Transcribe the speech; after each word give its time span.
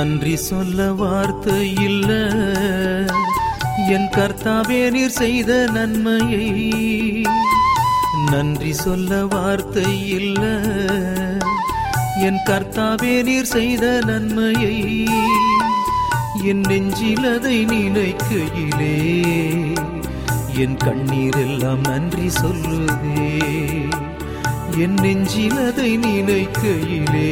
நன்றி 0.00 0.34
சொல்ல 0.40 0.80
வார்த்தை 0.92 1.56
இல்ல 1.86 2.10
என் 3.94 4.06
கர்த்தாவே 4.14 4.78
நீர் 4.90 5.16
செய்த 5.16 5.50
நன்மையை 5.74 6.46
நன்றி 8.30 8.72
சொல்ல 8.76 9.18
வார்த்தை 9.24 9.90
இல்ல 10.18 10.42
என் 12.28 12.40
கர்த்தாவே 12.48 13.12
நீர் 13.22 13.50
செய்த 13.52 13.84
நன்மையை 14.06 14.78
என் 16.44 16.64
அதை 17.26 17.58
நினைக்கையிலே 17.66 18.96
என் 20.64 20.78
கண்ணீர் 20.78 21.40
எல்லாம் 21.40 21.86
நன்றி 21.90 22.28
சொல்லுதே 22.40 23.30
என் 24.78 25.00
அதை 25.68 25.90
நினைக்கையிலே 26.04 27.30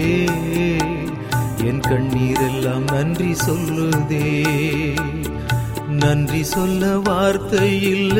என் 1.67 1.81
கண்ணீரெல்லாம் 1.87 2.87
நன்றி 2.93 3.33
சொல்லுதே 3.39 4.27
நன்றி 6.01 6.43
சொல்ல 6.47 6.91
வார்த்தை 7.07 7.71
இல்ல 7.87 8.19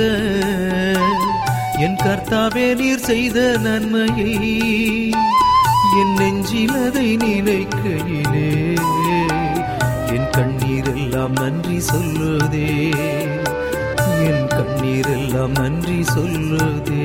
என் 1.85 1.99
கர்த்தாவே 1.99 2.67
நீர் 2.75 3.05
செய்த 3.05 3.39
நன்மையை 3.67 4.35
என் 6.01 6.15
நெஞ்சிலதை 6.19 7.09
நினைக்கையிலே 7.23 8.49
என் 10.15 10.29
கண்ணீரெல்லாம் 10.37 11.37
நன்றி 11.43 11.79
சொல்லுதே 11.91 12.69
என் 14.27 14.47
கண்ணீரெல்லாம் 14.55 15.55
நன்றி 15.61 16.01
சொல்லுதே 16.15 17.05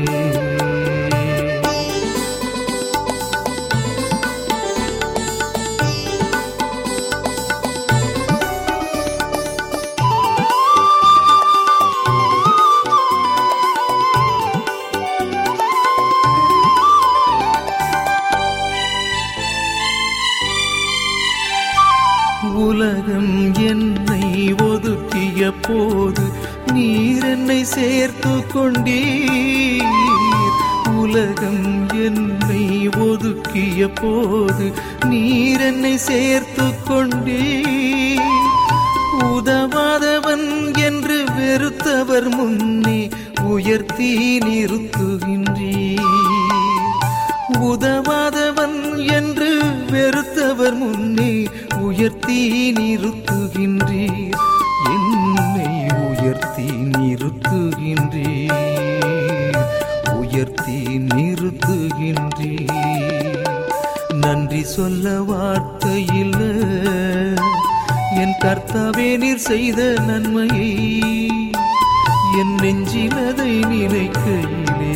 உலகம் 22.96 23.31
என்னை 23.68 24.25
ஒதுக்கிய 24.63 25.44
போது 25.59 26.25
நீர் 26.74 27.25
என்னை 27.25 27.57
சேர்த்து 27.72 28.34
கொண்டீர் 28.51 29.96
உலகம் 30.96 31.66
என்னை 32.03 32.62
ஒதுக்கிய 33.06 33.88
போது 34.01 34.68
நீர் 35.06 35.63
என்னை 35.69 35.96
சேர்த்து 36.06 36.68
கொண்டீர் 36.90 38.29
உதவாதவன் 39.29 40.47
என்று 40.88 41.18
வெறுத்தவர் 41.40 42.29
முன்னே 42.38 43.00
உயர்த்தி 43.50 44.12
நிறுத்துகின்றீர் 44.46 46.09
உதவாதவன் 47.66 48.79
என்று 49.18 49.50
வெறுத்தவர் 49.94 50.78
முன்னே 50.79 51.34
உயர்த்தி 52.06 52.40
நிறுத்துகின்றீர் 52.78 54.40
என்னை 54.88 55.68
உயர்த்தி 56.07 56.66
நிறுத்துகின்றீர் 56.94 58.57
உயர்த்தி 60.16 60.75
நிறுத்துகின்றீர் 61.12 62.74
நன்றி 64.24 64.62
சொல்ல 64.74 65.13
வார்த்தையில் 65.29 66.35
என் 68.18 68.35
கர்த்தாவே 68.44 69.09
நீர் 69.18 69.46
செய்த 69.47 69.79
நன்மையை 70.09 70.69
என் 72.41 72.56
நெஞ்சினதை 72.62 73.51
நினைக்கையிலே 73.72 74.94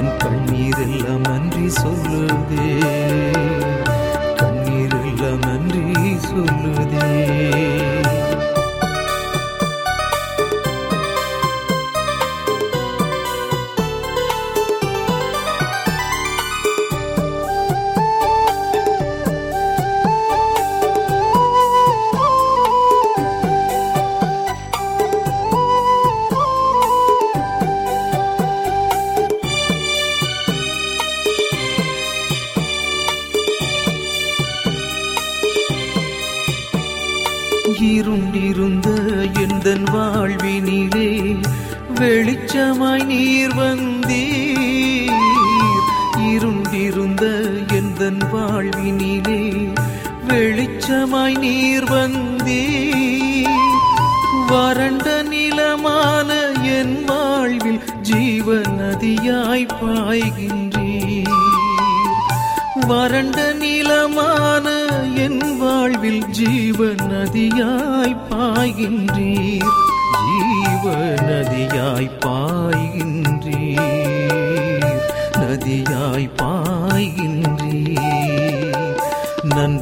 என் 0.00 0.14
கண்ணீரெல்லாம் 0.18 1.26
நன்றி 1.28 1.68
சொல்லுதே 1.78 2.70
நன்றி 5.42 5.84
சொல்லுதே 6.26 7.10
வெளிச்சமாய் 50.30 51.38
நீர் 51.42 51.86
வந்தே 51.90 52.62
வறண்ட 54.50 55.08
நிலமான 55.30 56.30
என் 56.76 56.96
வாழ்வில் 57.08 57.80
ஜீவ 58.08 58.46
நதியாய் 58.78 59.66
பாய்கின்றீர் 59.80 61.34
வறண்ட 62.90 63.38
நிலமான 63.62 64.66
என் 65.24 65.42
வாழ்வில் 65.62 66.24
ஜீவ 66.38 66.78
நதியாய் 67.10 68.16
பாய்கின்றீர் 68.30 69.68
ஜீவ 70.22 70.84
நதியாய் 71.28 72.12
பாய் 72.18 72.37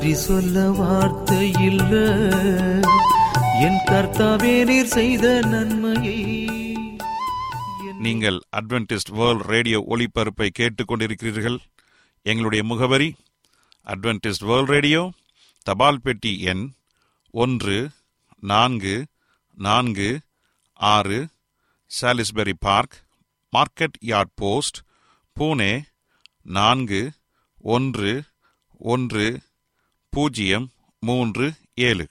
நன்றி 0.06 0.18
சொல்ல 0.22 0.62
வார்த்தை 0.72 1.44
இல்ல 1.68 1.92
என் 3.62 3.78
கர்த்தாவே 3.86 4.52
நீர் 4.68 4.90
செய்த 4.90 5.24
நன்மையை 5.52 6.20
நீங்கள் 7.98 8.38
அட்வென்டிஸ்ட் 8.58 9.10
வேர்ல்ட் 9.12 9.42
ரேடியோ 9.52 9.78
ஒளிபரப்பை 9.92 10.48
கேட்டுக்கொண்டிருக்கிறீர்கள் 10.50 11.56
எங்களுடைய 12.26 12.64
முகவரி 12.64 13.08
அட்வென்டிஸ்ட் 13.86 14.46
வேர்ல்ட் 14.50 14.72
ரேடியோ 14.74 15.02
தபால் 15.66 16.00
பெட்டி 16.00 16.32
எண் 16.44 16.64
ஒன்று 17.34 17.78
நான்கு 18.42 18.96
நான்கு 19.58 20.10
ஆறு 20.80 21.20
Salisbury 21.90 22.56
park 22.60 22.96
market 23.52 23.98
yard 24.06 24.34
post 24.36 24.80
Pune 25.36 25.72
நான்கு 26.52 27.02
ஒன்று 27.72 28.14
ஒன்று 28.86 29.26
பூஜ்ஜியம் 30.16 30.66
மூன்று 31.02 31.46
ஏழு 31.82 32.04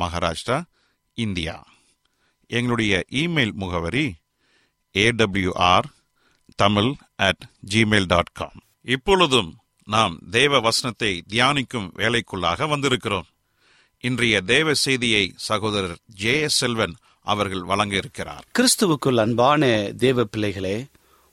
மகாராஷ்டிரா 0.00 0.58
இந்தியா 1.18 1.54
எங்களுடைய 2.50 2.92
இமெயில் 3.20 3.54
முகவரி 3.54 4.06
AWR 4.94 5.88
Tamil 6.58 6.90
at 7.20 7.42
Gmail 7.72 8.08
dot 8.08 8.32
com 8.32 8.58
இப்பொழுதும் 8.88 9.50
நாம் 9.88 10.14
தேவ 10.30 10.60
வசனத்தை 10.60 11.12
தியானிக்கும் 11.28 11.88
வேலைக்குள்ளாக 11.96 12.66
வந்திருக்கிறோம் 12.68 13.28
இன்றைய 14.04 14.36
தேவ 14.48 14.74
செய்தியை 14.82 15.24
சகோதரர் 15.46 15.96
ஜே 16.16 16.34
செல்வன் 16.56 16.94
அவர்கள் 17.26 17.64
வழங்க 17.64 17.94
இருக்கிறார் 17.96 18.44
கிறிஸ்துவுக்குள் 18.54 19.20
அன்பான 19.24 19.62
தேவ 19.98 20.24
பிள்ளைகளே 20.26 20.76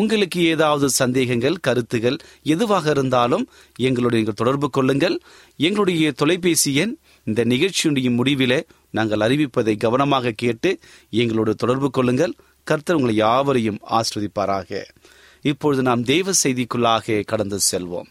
உங்களுக்கு 0.00 0.40
ஏதாவது 0.52 0.86
சந்தேகங்கள் 0.96 1.56
கருத்துகள் 1.60 2.16
எதுவாக 2.46 2.86
இருந்தாலும் 2.90 3.44
எங்களுடைய 3.80 4.32
தொடர்பு 4.32 4.68
கொள்ளுங்கள் 4.70 5.16
எங்களுடைய 5.58 6.12
தொலைபேசி 6.12 6.72
எண் 6.76 6.94
இந்த 7.26 7.40
நிகழ்ச்சியுடைய 7.44 8.10
முடிவில் 8.10 8.58
நாங்கள் 8.90 9.24
அறிவிப்பதை 9.26 9.74
கவனமாக 9.76 10.34
கேட்டு 10.36 10.70
எங்களோடு 11.12 11.54
தொடர்பு 11.54 11.90
கொள்ளுங்கள் 11.90 12.34
கர்த்தர் 12.66 12.96
உங்களை 12.96 13.14
யாவரையும் 13.16 13.80
ஆஸ்ரதிப்பாராக 13.98 14.70
இப்பொழுது 15.44 15.82
நாம் 15.82 16.02
தெய்வ 16.02 16.32
செய்திக்குள்ளாக 16.42 17.22
கடந்து 17.24 17.58
செல்வோம் 17.66 18.08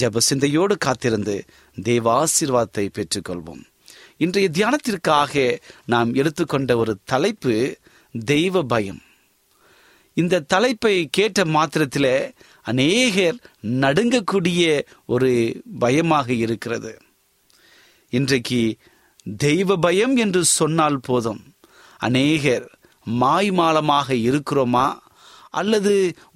ஜப 0.00 0.20
சிந்தையோடு 0.20 0.74
காத்திருந்து 0.78 1.36
தேவ 1.76 2.06
ஆசீர்வாதத்தை 2.16 2.86
பெற்றுக்கொள்வோம் 2.90 3.62
இன்றைய 4.16 4.48
தியானத்திற்காக 4.52 5.32
நாம் 5.86 6.10
எடுத்துக்கொண்ட 6.14 6.72
ஒரு 6.76 6.92
தலைப்பு 7.04 7.54
தெய்வ 8.14 8.62
பயம் 8.66 9.00
இந்த 10.16 10.44
தலைப்பை 10.46 10.94
கேட்ட 11.10 11.44
மாத்திரத்தில் 11.46 12.12
அநேகர் 12.66 13.38
நடுங்கக்கூடிய 13.80 14.64
ஒரு 15.06 15.30
பயமாக 15.78 16.28
இருக்கிறது 16.36 16.92
இன்றைக்கு 18.12 18.60
தெய்வ 19.40 19.76
பயம் 19.76 20.14
என்று 20.16 20.42
சொன்னால் 20.52 20.98
போதும் 21.00 21.42
அநேகர் 22.00 22.66
மாய்மாலமாக 23.06 24.08
இருக்கிறோமா 24.24 24.86
அல்லது 25.54 25.94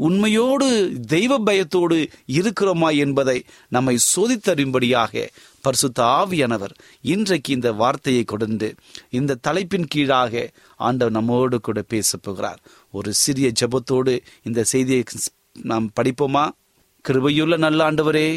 உண்மையோடு 0.00 0.66
தெய்வ 1.06 1.38
பயத்தோடு 1.38 1.96
இருக்கிறோமா 2.28 2.90
என்பதை 2.96 3.38
நம்மை 3.68 3.94
சோதித்தறியும்படியாக 4.08 5.24
பரிசுத்த 5.64 6.00
ஆவியானவர் 6.18 6.74
இன்றைக்கு 7.04 7.50
இந்த 7.52 7.70
வார்த்தையை 7.72 8.22
கொடுத்து 8.24 8.68
இந்த 9.10 9.38
தலைப்பின் 9.42 9.88
கீழாக 9.88 10.44
ஆண்டவர் 10.80 11.16
நம்மோடு 11.16 11.58
கூட 11.60 11.82
பேச 11.88 12.18
போகிறார் 12.18 12.60
ஒரு 12.94 13.10
சிறிய 13.14 13.48
ஜபத்தோடு 13.60 14.14
இந்த 14.42 14.60
செய்தியை 14.64 15.02
நாம் 15.62 15.88
படிப்போமா 16.00 16.44
கிருபையுள்ள 17.04 17.56
நல்ல 17.56 17.80
ஆண்டவரே 17.84 18.28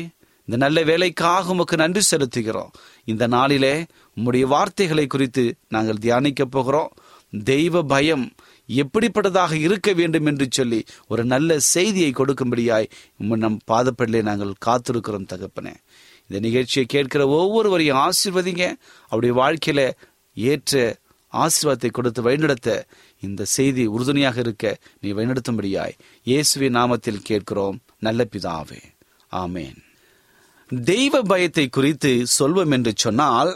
இந்த 0.47 0.57
நல்ல 0.57 0.79
வேலைக்காக 0.83 1.51
உமக்கு 1.51 1.75
நன்றி 1.75 2.01
செலுத்துகிறோம் 2.03 2.71
இந்த 3.03 3.23
நாளிலே 3.27 3.75
உம்முடைய 4.17 4.45
வார்த்தைகளை 4.45 5.05
குறித்து 5.07 5.43
நாங்கள் 5.67 6.01
தியானிக்க 6.01 6.45
போகிறோம் 6.45 6.89
தெய்வ 7.33 7.83
பயம் 7.83 8.25
எப்படிப்பட்டதாக 8.69 9.53
இருக்க 9.59 9.89
வேண்டும் 9.93 10.25
என்று 10.25 10.45
சொல்லி 10.49 10.79
ஒரு 11.07 11.23
நல்ல 11.25 11.59
செய்தியை 11.69 12.11
கொடுக்கும்படியாய் 12.11 12.87
நம் 13.43 13.59
பாதப்படலே 13.71 14.21
நாங்கள் 14.21 14.53
காத்திருக்கிறோம் 14.65 15.29
தகப்பனே 15.31 15.73
இந்த 16.29 16.39
நிகழ்ச்சியை 16.39 16.85
கேட்கிற 16.85 17.21
ஒவ்வொருவரையும் 17.35 18.01
ஆசிர்வதிங்க 18.01 18.65
அவருடைய 19.11 19.33
வாழ்க்கையில 19.39 19.81
ஏற்ற 20.37 20.75
ஆசீர்வாதத்தை 21.33 21.89
கொடுத்து 21.91 22.21
வழிநடத்த 22.23 22.69
இந்த 23.21 23.45
செய்தி 23.51 23.83
உறுதுணையாக 23.87 24.37
இருக்க 24.39 24.65
நீ 24.99 25.09
வழிநடத்தும்படியாய் 25.11 25.95
இயேசுவி 26.27 26.69
நாமத்தில் 26.71 27.25
கேட்கிறோம் 27.25 27.77
நல்ல 27.99 28.23
பிதாவே 28.31 28.81
ஆமேன் 29.35 29.77
தெய்வ 30.71 31.21
பயத்தை 31.23 31.65
குறித்து 31.69 32.11
சொல்வோம் 32.37 32.73
என்று 32.73 32.91
சொன்னால் 32.95 33.51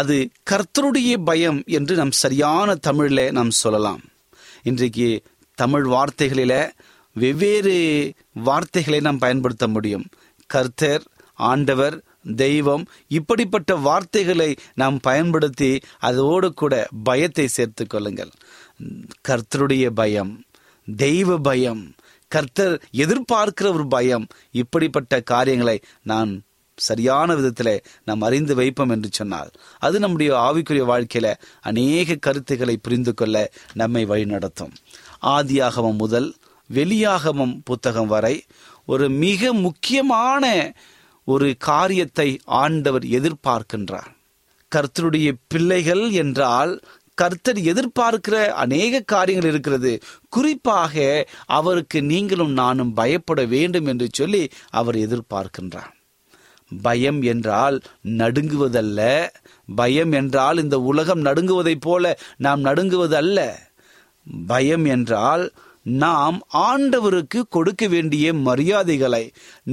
அது 0.00 0.16
கர்த்தருடைய 0.50 1.14
பயம் 1.22 1.60
என்று 1.70 1.94
நாம் 1.96 2.14
சரியான 2.16 2.74
தமிழில் 2.80 3.26
நாம் 3.32 3.52
சொல்லலாம் 3.58 4.02
இன்றைக்கு 4.62 5.08
தமிழ் 5.58 5.86
வார்த்தைகளில் 5.86 6.58
வெவ்வேறு 7.16 7.74
வார்த்தைகளை 8.42 9.00
நாம் 9.00 9.18
பயன்படுத்த 9.18 9.64
முடியும் 9.68 10.06
கர்த்தர் 10.50 11.04
ஆண்டவர் 11.38 11.96
தெய்வம் 12.38 12.84
இப்படிப்பட்ட 13.08 13.76
வார்த்தைகளை 13.76 14.50
நாம் 14.74 14.98
பயன்படுத்தி 15.00 15.70
அதோடு 16.00 16.52
கூட 16.54 16.74
பயத்தை 17.04 17.46
சேர்த்து 17.48 17.86
கொள்ளுங்கள் 17.86 18.32
கர்த்தருடைய 19.28 19.86
பயம் 19.94 20.32
தெய்வ 20.88 21.38
பயம் 21.38 21.82
கர்த்தர் 22.32 22.74
எதிர்பார்க்கிற 22.96 23.66
ஒரு 23.72 23.86
பயம் 23.88 24.24
இப்படிப்பட்ட 24.52 25.20
காரியங்களை 25.20 25.76
நான் 26.02 26.32
சரியான 26.78 27.34
விதத்தில் 27.34 27.74
நாம் 28.04 28.20
அறிந்து 28.20 28.54
வைப்போம் 28.54 28.90
என்று 28.90 29.10
சொன்னால் 29.12 29.50
அது 29.78 29.98
நம்முடைய 29.98 30.30
ஆவிக்குரிய 30.38 30.84
வாழ்க்கையில 30.84 31.28
அநேக 31.60 32.16
கருத்துக்களை 32.16 32.76
புரிந்து 32.76 33.14
கொள்ள 33.14 33.36
நம்மை 33.74 34.02
வழிநடத்தும் 34.04 34.72
ஆதியாகமம் 35.28 35.96
முதல் 35.96 36.28
வெளியாகமம் 36.70 37.54
புத்தகம் 37.64 38.06
வரை 38.06 38.34
ஒரு 38.84 39.10
மிக 39.18 39.52
முக்கியமான 39.58 40.44
ஒரு 41.26 41.48
காரியத்தை 41.64 42.28
ஆண்டவர் 42.62 43.06
எதிர்பார்க்கின்றார் 43.18 44.10
கர்த்தருடைய 44.72 45.28
பிள்ளைகள் 45.48 46.04
என்றால் 46.14 46.72
கர்த்தர் 47.18 47.58
எதிர்பார்க்கிற 47.64 48.36
அநேக 48.54 49.02
காரியங்கள் 49.06 49.50
இருக்கிறது 49.50 49.92
குறிப்பாக 50.28 50.94
அவருக்கு 51.48 51.98
நீங்களும் 52.02 52.52
நானும் 52.52 52.92
பயப்பட 52.92 53.40
வேண்டும் 53.46 53.86
என்று 53.86 54.08
சொல்லி 54.12 54.42
அவர் 54.70 54.96
எதிர்பார்க்கின்றார் 54.96 55.92
பயம் 56.72 57.20
என்றால் 57.22 57.76
நடுங்குவதல்ல 58.18 59.00
பயம் 59.74 60.12
என்றால் 60.12 60.58
இந்த 60.58 60.76
உலகம் 60.82 61.22
நடுங்குவதைப் 61.24 61.80
போல 61.80 62.14
நாம் 62.36 62.64
நடுங்குவதல்ல 62.64 63.40
பயம் 64.48 64.84
என்றால் 64.86 65.44
நாம் 65.86 66.36
ஆண்டவருக்கு 66.64 67.40
கொடுக்க 67.48 67.88
வேண்டிய 67.88 68.34
மரியாதைகளை 68.44 69.24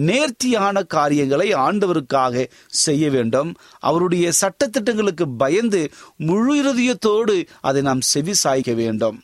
நேர்த்தியான 0.02 0.84
காரியங்களை 0.90 1.48
ஆண்டவருக்காக 1.62 2.44
செய்ய 2.80 3.10
வேண்டும் 3.10 3.52
அவருடைய 3.80 4.32
சட்டத்திட்டங்களுக்கு 4.42 5.28
பயந்து 5.38 5.82
முழு 6.22 6.56
இறுதியத்தோடு 6.62 7.38
அதை 7.62 7.82
நாம் 7.82 8.08
செவி 8.14 8.36
சாய்க்க 8.44 8.74
வேண்டும் 8.74 9.20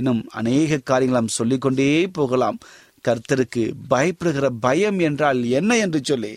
இன்னும் 0.00 0.22
அநேக 0.32 0.80
காரியங்கள் 0.84 1.20
நாம் 1.20 1.36
சொல்லிக்கொண்டே 1.36 1.90
போகலாம் 2.12 2.58
கர்த்தருக்கு 3.04 3.62
பயப்படுகிற 3.90 4.46
பயம் 4.60 4.98
என்றால் 4.98 5.44
என்ன 5.50 5.76
என்று 5.76 6.00
சொல்லி 6.04 6.32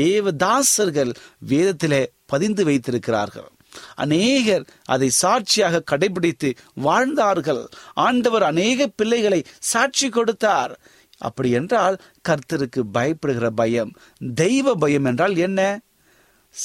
தேவதாசர்கள் 0.00 1.12
வேதத்திலே 1.48 2.02
பதிந்து 2.26 2.64
வைத்திருக்கிறார்கள் 2.64 3.48
அநேகர் 3.96 4.64
அதை 4.86 5.08
சாட்சியாக 5.18 5.84
கடைபிடித்து 5.90 6.50
வாழ்ந்தார்கள் 6.82 7.62
ஆண்டவர் 8.02 8.44
அநேக 8.44 8.88
பிள்ளைகளை 8.96 9.40
சாட்சி 9.64 10.08
கொடுத்தார் 10.10 10.74
அப்படி 11.20 11.50
என்றால் 11.52 11.96
கர்த்தருக்கு 12.28 12.80
பயப்படுகிற 12.94 13.46
பயம் 13.54 13.92
தெய்வ 14.36 14.74
பயம் 14.76 15.04
என்றால் 15.04 15.36
என்ன 15.38 15.60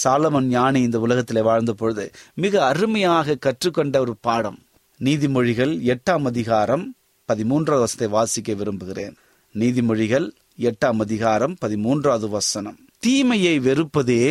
சாலமன் 0.00 0.49
ஞானி 0.49 0.79
இந்த 0.81 0.97
உலகத்தில் 0.99 1.47
வாழ்ந்த 1.47 1.73
பொழுது 1.73 2.05
மிக 2.35 2.53
அருமையாக 2.65 3.37
கற்றுக்கொண்ட 3.41 3.97
ஒரு 3.99 4.13
பாடம் 4.21 4.59
நீதிமொழிகள் 4.99 5.73
எட்டாம் 5.87 6.25
அதிகாரம் 6.25 6.85
பதிமூன்றாவது 7.29 7.83
வசத்தை 7.83 8.09
வாசிக்க 8.09 8.53
விரும்புகிறேன் 8.53 9.15
நீதிமொழிகள் 9.55 10.27
எட்டாம் 10.61 10.99
அதிகாரம் 10.99 11.53
பதிமூன்றாவது 11.61 12.27
வசனம் 12.29 12.77
தீமையை 13.03 13.55
வெறுப்பதே 13.59 14.23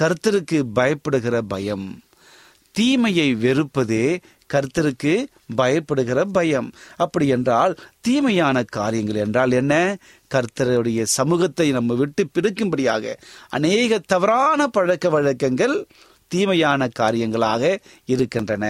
கர்த்தருக்கு 0.00 0.58
பயப்படுகிற 0.74 1.36
பயம் 1.48 1.86
தீமையை 2.74 3.28
வெறுப்பதே 3.36 4.06
கர்த்தருக்கு 4.50 5.12
பயப்படுகிற 5.56 6.20
பயம் 6.30 6.68
அப்படி 6.96 7.26
என்றால் 7.28 7.72
தீமையான 8.00 8.64
காரியங்கள் 8.72 9.20
என்றால் 9.24 9.52
என்ன 9.52 9.74
கர்த்தருடைய 10.30 11.02
சமூகத்தை 11.12 11.66
நம்ம 11.72 11.94
விட்டு 11.94 12.22
பிரிக்கும்படியாக 12.34 13.14
அநேக 13.48 13.98
தவறான 14.06 14.66
பழக்க 14.68 15.08
வழக்கங்கள் 15.08 15.76
தீமையான 16.30 16.88
காரியங்களாக 16.98 17.62
இருக்கின்றன 18.08 18.66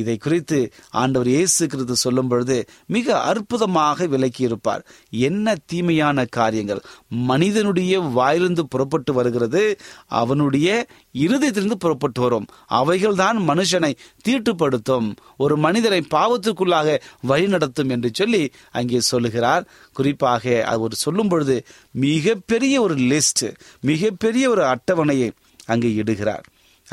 இதை 0.00 0.16
குறித்து 0.16 0.58
ஆண்டவர் 0.92 1.28
இயேசு 1.28 1.66
கிறிஸ்து 1.66 1.96
சொல்லும் 1.96 2.28
பொழுது 2.28 2.56
மிக 2.86 3.06
அற்புதமாக 3.22 4.08
இருப்பார் 4.38 4.82
என்ன 5.20 5.54
தீமையான 5.66 6.24
காரியங்கள் 6.30 6.82
மனிதனுடைய 7.26 8.00
வாயிலிருந்து 8.10 8.64
புறப்பட்டு 8.66 9.12
வருகிறது 9.12 9.62
அவனுடைய 10.12 10.68
இருதயத்திலிருந்து 11.18 11.78
புறப்பட்டு 11.78 12.20
வரும் 12.20 12.48
அவைகள்தான் 12.70 13.40
மனுஷனை 13.48 13.92
தீட்டுப்படுத்தும் 14.24 15.08
ஒரு 15.36 15.56
மனிதனை 15.56 16.00
பாவத்துக்குள்ளாக 16.10 16.98
வழி 17.22 17.46
நடத்தும் 17.46 17.90
என்று 17.90 18.10
சொல்லி 18.12 18.42
அங்கே 18.72 19.00
சொல்லுகிறார் 19.04 19.66
குறிப்பாக 19.92 20.62
அவர் 20.66 20.94
சொல்லும் 20.96 21.28
பொழுது 21.28 21.56
மிகப்பெரிய 21.94 22.74
ஒரு 22.82 22.96
லிஸ்ட் 23.06 23.46
மிகப்பெரிய 23.82 24.44
ஒரு 24.50 24.64
அட்டவணையை 24.66 25.30
அங்கே 25.66 25.88
இடுகிறார் 25.94 26.44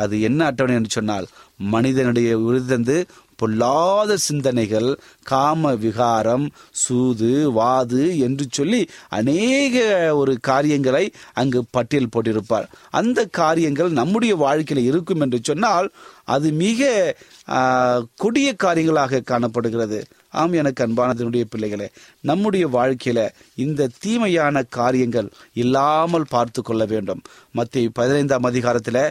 அது 0.00 0.15
என்ன 0.21 0.39
அட்டவணை 0.45 0.75
என்று 0.75 0.91
சொன்னால் 0.91 1.27
மனிதனுடைய 1.73 2.29
விருதந்து 2.39 2.97
பொல்லாத 3.39 4.15
சிந்தனைகள் 4.17 4.87
காம 5.23 5.71
விகாரம் 5.75 6.45
சூது 6.81 7.31
வாது 7.53 8.03
என்று 8.19 8.45
சொல்லி 8.49 8.81
அநேக 9.09 9.77
ஒரு 10.15 10.33
காரியங்களை 10.41 11.03
அங்கு 11.33 11.61
பட்டியல் 11.71 12.11
போட்டிருப்பார் 12.15 12.69
அந்த 12.91 13.25
காரியங்கள் 13.33 13.91
நம்முடைய 13.91 14.35
வாழ்க்கையில் 14.35 14.87
இருக்கும் 14.87 15.21
என்று 15.21 15.39
சொன்னால் 15.43 15.87
அது 16.27 16.49
மிக 16.57 16.81
கொடிய 18.17 18.49
காரியங்களாக 18.57 19.23
காணப்படுகிறது 19.23 19.99
ஆம் 20.33 20.53
எனக்கு 20.53 20.81
அன்பானதனுடைய 20.83 21.43
பிள்ளைகளே 21.49 21.87
நம்முடைய 22.21 22.65
வாழ்க்கையில 22.67 23.19
இந்த 23.55 23.89
தீமையான 23.99 24.63
காரியங்கள் 24.69 25.27
இல்லாமல் 25.53 26.29
பார்த்து 26.29 26.61
கொள்ள 26.61 26.83
வேண்டும் 26.85 27.21
மத்திய 27.51 27.89
பதினைந்தாம் 27.93 28.47
அதிகாரத்தில் 28.47 29.03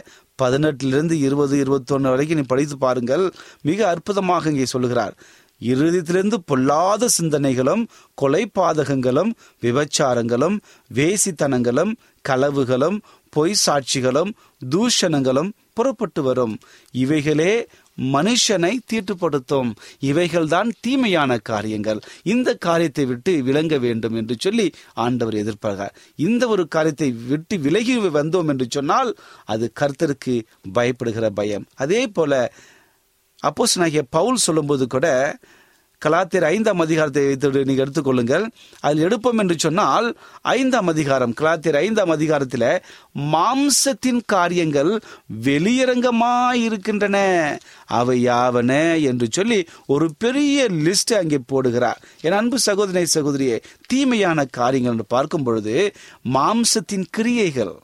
பதினெட்டிலிருந்து 0.39 1.15
இருபது 1.19 1.55
இருபத்தொன்று 1.57 2.09
வரைக்கும் 2.09 2.37
நீ 2.37 2.45
படித்து 2.45 2.77
பாருங்கள் 2.77 3.23
மிக 3.61 3.79
அற்புதமாக 3.87 4.51
இங்கே 4.51 4.67
சொல்லுகிறார் 4.71 5.15
இறுதியிலிருந்து 5.61 6.37
பொல்லாத 6.45 7.09
சிந்தனைகளும் 7.17 7.83
கொலை 8.17 8.43
பாதகங்களும் 8.55 9.29
விபச்சாரங்களும் 9.63 10.55
வேசித்தனங்களும் 10.91 11.91
களவுகளும் 12.25 12.97
பொய் 13.33 13.55
சாட்சிகளும் 13.65 14.31
தூஷணங்களும் 14.71 15.51
புறப்பட்டு 15.73 16.21
வரும் 16.23 16.53
இவைகளே 16.93 17.53
மனுஷனை 17.97 18.73
தீட்டுப்படுத்தும் 18.91 19.69
இவைகள்தான் 20.01 20.69
தீமையான 20.81 21.37
காரியங்கள் 21.43 21.99
இந்த 22.23 22.49
காரியத்தை 22.57 23.05
விட்டு 23.05 23.43
விளங்க 23.43 23.77
வேண்டும் 23.77 24.15
என்று 24.15 24.35
சொல்லி 24.39 24.67
ஆண்டவர் 24.97 25.35
எதிர்ப்பார்கள் 25.35 25.93
இந்த 26.19 26.43
ஒரு 26.47 26.65
காரியத்தை 26.67 27.09
விட்டு 27.27 27.57
விலகி 27.57 27.97
வந்தோம் 28.11 28.47
என்று 28.47 28.67
சொன்னால் 28.69 29.11
அது 29.45 29.71
கர்த்தருக்கு 29.79 30.35
பயப்படுகிற 30.73 31.27
பயம் 31.31 31.67
அதே 31.75 32.01
போல 32.07 32.33
அப்போஸ் 33.43 33.79
நாகிய 33.79 34.03
பவுல் 34.09 34.37
சொல்லும்போது 34.37 34.87
கூட 34.87 35.07
கலாத்தியர் 36.03 36.47
ஐந்தாம் 36.47 36.81
அதிகாரத்தை 36.81 37.23
வைத்து 37.25 37.63
நீங்கள் 37.63 37.83
எடுத்துக்கொள்ளுங்கள் 37.85 38.45
அதில் 38.79 39.05
எடுப்போம் 39.05 39.39
என்று 39.39 39.55
சொன்னால் 39.59 40.07
ஐந்தாம் 40.53 40.87
அதிகாரம் 40.87 41.33
கலாத்தியர் 41.33 41.79
ஐந்தாம் 41.79 42.13
அதிகாரத்தில் 42.13 42.67
மாம்சத்தின் 43.33 44.21
காரியங்கள் 44.25 44.91
இருக்கின்றன 46.63 47.17
அவை 47.91 48.17
யாவன 48.23 48.71
என்று 49.03 49.27
சொல்லி 49.29 49.59
ஒரு 49.87 50.07
பெரிய 50.17 50.57
லிஸ்ட் 50.83 51.13
அங்கே 51.13 51.39
போடுகிறார் 51.51 52.01
என் 52.21 52.33
அன்பு 52.33 52.59
சகோதரி 52.59 53.07
சகோதரியே 53.13 53.57
தீமையான 53.87 54.45
காரியங்கள் 54.51 54.93
என்று 54.93 55.07
பார்க்கும் 55.07 55.43
பொழுது 55.43 55.75
மாம்சத்தின் 56.33 57.07
கிரியைகள் 57.11 57.75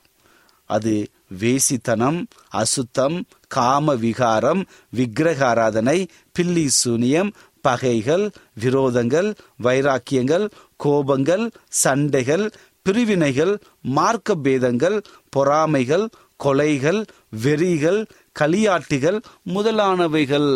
அது 0.70 0.94
வேசித்தனம் 1.40 2.18
அசுத்தம் 2.54 3.18
காம 3.48 3.94
விகாரம் 3.96 4.62
விக்கிரகாராதனை 4.98 5.98
பில்லி 6.36 6.66
சூனியம் 6.72 7.30
பகைகள் 7.62 8.26
விரோதங்கள் 8.62 9.30
வைராக்கியங்கள் 9.64 10.46
கோபங்கள் 10.80 11.46
சண்டைகள் 11.84 12.46
பிரிவினைகள் 12.86 13.54
மார்க்க 13.90 14.36
பேதங்கள் 14.38 14.98
பொறாமைகள் 15.36 16.06
கொலைகள் 16.40 17.00
வெறிகள் 17.44 18.00
களியாட்டுகள் 18.36 19.18
முதலானவைகள் 19.54 20.50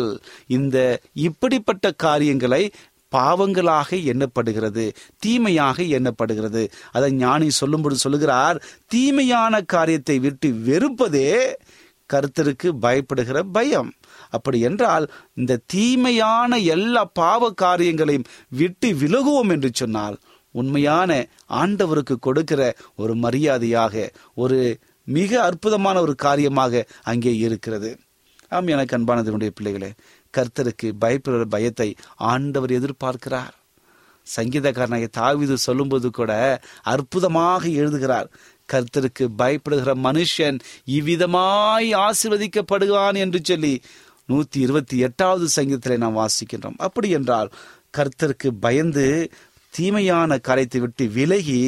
இந்த 0.48 0.76
இப்படிப்பட்ட 1.20 1.92
காரியங்களை 1.98 2.62
பாவங்களாக 3.12 3.96
எண்ணப்படுகிறது 4.12 4.84
தீமையாக 5.22 5.82
எண்ணப்படுகிறது 5.96 6.62
அதை 6.92 7.10
ஞானி 7.16 7.48
சொல்லும்போது 7.52 7.96
சொல்லுகிறார் 7.96 8.58
தீமையான 8.88 9.60
காரியத்தை 9.68 10.16
விட்டு 10.18 10.48
வெறுப்பதே 10.66 11.30
கருத்தருக்கு 12.10 12.68
பயப்படுகிற 12.82 13.38
பயம் 13.52 13.90
அப்படி 14.30 14.58
என்றால் 14.60 15.06
இந்த 15.34 15.60
தீமையான 15.66 16.58
எல்லா 16.68 17.02
பாவ 17.12 17.52
காரியங்களையும் 17.56 18.28
விட்டு 18.52 18.90
விலகுவோம் 18.94 19.52
என்று 19.52 19.70
சொன்னால் 19.72 20.16
உண்மையான 20.54 21.10
ஆண்டவருக்கு 21.54 22.16
கொடுக்கிற 22.18 22.62
ஒரு 22.94 23.14
மரியாதையாக 23.16 23.94
ஒரு 24.34 24.58
மிக 25.06 25.32
அற்புதமான 25.42 25.96
ஒரு 26.00 26.14
காரியமாக 26.18 26.84
அங்கே 27.02 27.32
இருக்கிறது 27.38 27.90
ஆம் 28.52 28.68
எனக்கு 28.68 28.96
அன்பானதனுடைய 28.96 29.50
பிள்ளைகளே 29.50 29.90
கர்த்தருக்கு 30.34 30.88
பயப்படுகிற 31.00 31.44
பயத்தை 31.48 31.88
ஆண்டவர் 32.30 32.72
எதிர்பார்க்கிறார் 32.72 33.52
சங்கீதக்காரனாக 34.26 35.06
தாவிது 35.16 35.54
சொல்லும்போது 35.58 36.08
கூட 36.10 36.32
அற்புதமாக 36.84 37.62
எழுதுகிறார் 37.74 38.28
கர்த்தருக்கு 38.68 39.24
பயப்படுகிற 39.38 39.92
மனுஷன் 40.04 40.58
இவ்விதமாய் 40.94 41.88
ஆசிர்வதிக்கப்படுவான் 42.04 43.16
என்று 43.16 43.40
சொல்லி 43.42 43.74
நூத்தி 44.28 44.58
இருபத்தி 44.58 44.96
எட்டாவது 44.98 45.46
சங்கீதத்தில் 45.48 46.02
நாம் 46.02 46.20
வாசிக்கின்றோம் 46.20 46.78
அப்படி 46.78 47.08
என்றால் 47.10 47.50
கர்த்தருக்கு 47.94 48.48
பயந்து 48.60 49.06
தீமையான 49.74 50.36
கரைத்தை 50.38 50.80
விட்டு 50.80 51.04
விலகி 51.08 51.58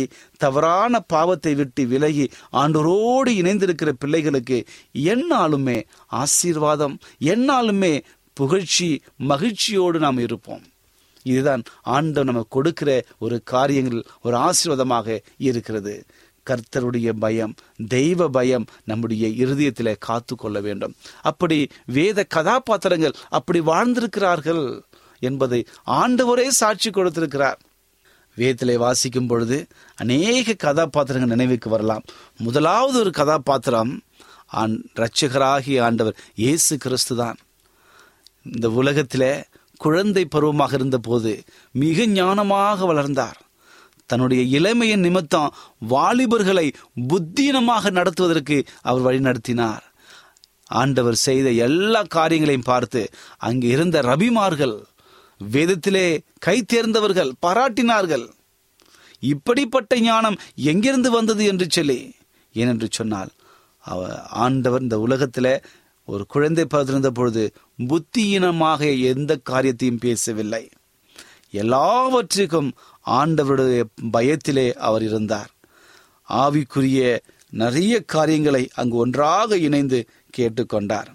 தவறான 0.36 1.00
பாவத்தை 1.06 1.52
விட்டு 1.54 1.82
விலகி 1.86 2.26
ஆண்டோரோடு 2.52 3.32
இணைந்திருக்கிற 3.36 3.92
பிள்ளைகளுக்கு 3.98 4.58
என்னாலுமே 5.06 5.78
ஆசீர்வாதம் 6.20 6.94
என்னாலுமே 7.26 7.92
புகழ்ச்சி 8.36 8.88
மகிழ்ச்சியோடு 9.22 9.98
நாம் 9.98 10.18
இருப்போம் 10.18 10.64
இதுதான் 11.26 11.62
ஆண்டவர் 11.88 12.28
நமக்கு 12.28 12.54
கொடுக்கிற 12.56 12.90
ஒரு 13.18 13.36
காரியங்கள் 13.44 14.02
ஒரு 14.22 14.36
ஆசீர்வாதமாக 14.38 15.16
இருக்கிறது 15.40 15.94
கர்த்தருடைய 16.46 17.10
பயம் 17.18 17.52
தெய்வ 17.88 18.28
பயம் 18.28 18.66
நம்முடைய 18.84 19.26
இருதயத்தில் 19.36 19.92
காத்து 20.00 20.34
கொள்ள 20.36 20.60
வேண்டும் 20.60 20.94
அப்படி 21.22 21.58
வேத 21.92 22.26
கதாபாத்திரங்கள் 22.30 23.16
அப்படி 23.30 23.60
வாழ்ந்திருக்கிறார்கள் 23.66 24.64
என்பதை 25.22 25.60
ஆண்டவரே 25.96 26.46
சாட்சி 26.56 26.90
கொடுத்திருக்கிறார் 26.90 27.60
வேதத்திலே 28.36 28.74
வாசிக்கும் 28.76 29.28
பொழுது 29.28 29.58
அநேக 29.98 30.56
கதாபாத்திரங்கள் 30.58 31.34
நினைவுக்கு 31.34 31.68
வரலாம் 31.70 32.04
முதலாவது 32.38 32.96
ஒரு 33.00 33.12
கதாபாத்திரம் 33.12 33.92
ரட்சகராகி 34.96 35.74
ஆண்டவர் 35.80 36.18
இயேசு 36.34 36.74
கிறிஸ்து 36.78 37.14
தான் 37.16 37.38
இந்த 38.46 38.66
உலகத்தில் 38.72 39.30
குழந்தை 39.80 40.22
பருவமாக 40.26 40.74
இருந்தபோது 40.74 41.32
மிக 41.74 42.06
ஞானமாக 42.12 42.86
வளர்ந்தார் 42.86 43.40
தன்னுடைய 44.06 44.42
இளமையின் 44.56 45.00
நிமித்தம் 45.00 45.54
வாலிபர்களை 45.88 46.66
புத்தீனமாக 47.08 47.90
நடத்துவதற்கு 47.90 48.58
அவர் 48.82 49.06
வழிநடத்தினார் 49.06 49.84
ஆண்டவர் 50.74 51.18
செய்த 51.20 51.48
எல்லா 51.60 52.02
காரியங்களையும் 52.08 52.68
பார்த்து 52.68 53.02
அங்கு 53.38 53.66
இருந்த 53.68 53.96
ரபிமார்கள் 54.02 54.76
வேதத்திலே 55.40 56.06
கை 56.38 56.56
தேர்ந்தவர்கள் 56.64 57.32
பாராட்டினார்கள் 57.46 58.26
இப்படிப்பட்ட 59.22 59.92
ஞானம் 60.00 60.38
எங்கிருந்து 60.64 61.10
வந்தது 61.10 61.44
என்று 61.44 61.66
சொல்லி 61.70 61.98
ஏனென்று 62.54 62.88
சொன்னால் 62.90 63.30
அவ 63.84 64.00
ஆண்டவர் 64.36 64.82
இந்த 64.82 64.96
உலகத்தில் 64.98 65.52
ஒரு 66.08 66.24
குழந்தை 66.26 66.64
பிறந்திருந்த 66.64 67.10
பொழுது 67.10 67.44
புத்தியினமாக 67.86 68.80
எந்த 69.10 69.32
காரியத்தையும் 69.42 70.02
பேசவில்லை 70.02 70.64
எல்லாவற்றுக்கும் 71.54 72.70
ஆண்டவருடைய 73.06 73.82
பயத்திலே 74.12 74.66
அவர் 74.78 75.02
இருந்தார் 75.02 75.50
ஆவிக்குரிய 76.28 77.00
நிறைய 77.52 77.94
காரியங்களை 78.06 78.62
அங்கு 78.74 78.96
ஒன்றாக 78.96 79.58
இணைந்து 79.58 79.98
கேட்டுக்கொண்டார் 80.38 81.10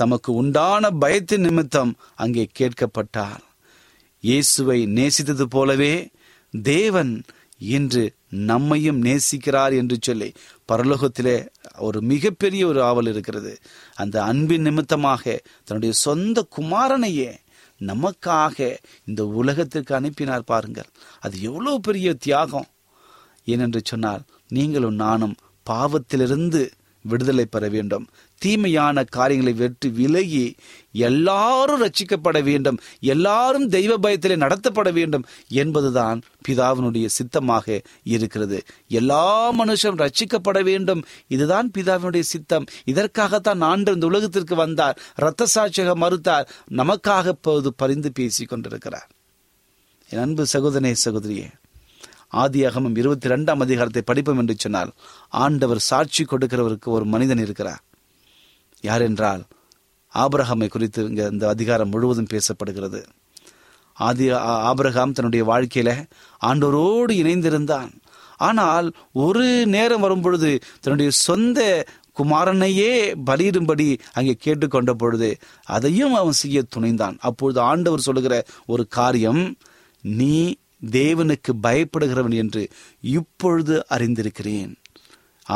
தமக்கு 0.00 0.30
உண்டான 0.32 0.90
பயத்தின் 1.00 1.40
நிமித்தம் 1.40 1.92
அங்கே 2.14 2.44
கேட்கப்பட்டார் 2.58 3.42
இயேசுவை 4.24 4.80
நேசித்தது 4.94 5.46
போலவே 5.46 5.94
தேவன் 6.54 7.12
இன்று 7.68 8.04
நம்மையும் 8.48 9.00
நேசிக்கிறார் 9.02 9.74
என்று 9.76 9.96
சொல்லி 10.00 10.28
பரலோகத்திலே 10.68 11.36
ஒரு 11.78 11.98
மிகப்பெரிய 12.02 12.62
ஒரு 12.66 12.80
ஆவல் 12.82 13.06
இருக்கிறது 13.06 13.52
அந்த 13.94 14.16
அன்பின் 14.22 14.62
நிமித்தமாக 14.62 15.34
தன்னுடைய 15.64 15.92
சொந்த 15.98 16.46
குமாரனையே 16.56 17.30
நமக்காக 17.86 18.56
இந்த 19.04 19.22
உலகத்திற்கு 19.32 19.92
அனுப்பினார் 19.94 20.44
பாருங்கள் 20.44 20.90
அது 21.20 21.36
எவ்வளோ 21.42 21.72
பெரிய 21.78 22.08
தியாகம் 22.18 22.68
ஏனென்று 23.46 23.80
சொன்னால் 23.84 24.22
நீங்களும் 24.48 24.98
நானும் 24.98 25.36
பாவத்திலிருந்து 25.66 26.62
விடுதலை 27.04 27.46
பெற 27.46 27.68
வேண்டும் 27.68 28.04
தீமையான 28.42 29.04
காரியங்களை 29.10 29.52
வெற்றி 29.52 29.88
விலகி 29.90 30.44
எல்லாரும் 31.00 31.82
ரட்சிக்கப்பட 31.82 32.38
வேண்டும் 32.42 32.78
எல்லாரும் 33.06 33.66
தெய்வ 33.68 33.92
பயத்திலே 33.98 34.36
நடத்தப்பட 34.36 34.90
வேண்டும் 34.92 35.24
என்பதுதான் 35.54 36.18
பிதாவினுடைய 36.48 37.06
சித்தமாக 37.10 37.78
இருக்கிறது 38.06 38.58
எல்லா 38.90 39.24
மனுஷன் 39.52 40.00
ரட்சிக்கப்பட 40.00 40.60
வேண்டும் 40.62 41.02
இதுதான் 41.28 41.70
பிதாவினுடைய 41.70 42.26
சித்தம் 42.26 42.68
இதற்காகத்தான் 42.84 43.62
ஆண்டு 43.62 43.94
இந்த 43.94 44.06
உலகத்திற்கு 44.06 44.56
வந்தார் 44.56 45.00
இரத்த 45.16 45.50
சாட்சியாக 45.54 45.96
மறுத்தார் 45.96 46.48
நமக்காக 46.74 47.34
இப்போது 47.38 47.70
பரிந்து 47.76 48.12
பேசி 48.12 48.44
கொண்டிருக்கிறார் 48.44 49.08
என் 50.10 50.18
அன்பு 50.18 50.44
சகோதரே 50.52 50.94
சகோதரியே 51.02 51.48
ஆதியாகமும் 52.32 52.96
இருபத்தி 52.96 53.32
ரெண்டாம் 53.32 53.62
அதிகாரத்தை 53.62 54.02
படிப்போம் 54.02 54.38
என்று 54.38 54.54
சொன்னால் 54.58 54.90
ஆண்டவர் 55.38 55.80
சாட்சி 55.82 56.24
கொடுக்கிறவருக்கு 56.24 56.88
ஒரு 56.88 57.06
மனிதன் 57.06 57.42
இருக்கிறார் 57.42 57.82
யார் 58.84 59.02
என்றால் 59.02 59.42
ஆபரகாமை 60.14 60.68
குறித்து 60.68 61.02
இங்கே 61.08 61.26
இந்த 61.30 61.44
அதிகாரம் 61.48 61.92
முழுவதும் 61.94 62.32
பேசப்படுகிறது 62.32 63.00
ஆதி 63.96 64.26
ஆபரகாம் 64.68 65.12
தன்னுடைய 65.12 65.42
வாழ்க்கையில் 65.44 65.94
ஆண்டோரோடு 66.42 67.14
இணைந்திருந்தான் 67.14 67.90
ஆனால் 68.40 68.86
ஒரு 69.14 69.44
நேரம் 69.66 70.00
வரும்பொழுது 70.00 70.50
தன்னுடைய 70.80 71.10
சொந்த 71.22 71.60
குமாரனையே 72.18 72.92
பலியிடும்படி 73.24 73.86
அங்கே 74.12 74.34
கேட்டுக்கொண்ட 74.42 74.92
பொழுது 74.94 75.28
அதையும் 75.68 76.14
அவன் 76.14 76.40
செய்ய 76.40 76.62
துணிந்தான் 76.76 77.16
அப்பொழுது 77.20 77.60
ஆண்டவர் 77.62 78.00
சொல்லுகிற 78.00 78.34
ஒரு 78.66 78.84
காரியம் 78.88 79.42
நீ 80.04 80.34
தேவனுக்கு 80.82 81.52
பயப்படுகிறவன் 81.62 82.34
என்று 82.34 82.62
இப்பொழுது 83.10 83.74
அறிந்திருக்கிறேன் 83.90 84.72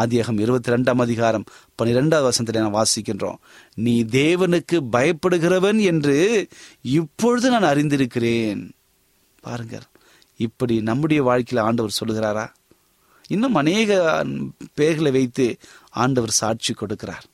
ஆதியகம் 0.00 0.39
இருபத்தி 0.41 0.73
ரெண்டாம் 0.73 1.01
அதிகாரம் 1.01 1.45
பன்னிரெண்டாவது 1.77 2.29
வசனத்தில் 2.29 2.63
நான் 2.63 2.77
வாசிக்கின்றோம் 2.77 3.39
நீ 3.77 3.95
தேவனுக்கு 4.13 4.77
பயப்படுகிறவன் 4.93 5.81
என்று 5.85 6.17
இப்பொழுது 6.91 7.51
நான் 7.51 7.71
அறிந்திருக்கிறேன் 7.71 8.63
பாருங்கள் 9.43 9.87
இப்படி 10.41 10.75
நம்முடைய 10.81 11.21
வாழ்க்கையில் 11.23 11.67
ஆண்டவர் 11.67 11.99
சொல்லுகிறாரா 12.01 12.47
இன்னும் 13.29 13.55
அநேக 13.55 13.93
பேர்களை 14.75 15.11
வைத்து 15.11 15.47
ஆண்டவர் 15.95 16.39
சாட்சி 16.39 16.73
கொடுக்கிறார் 16.75 17.25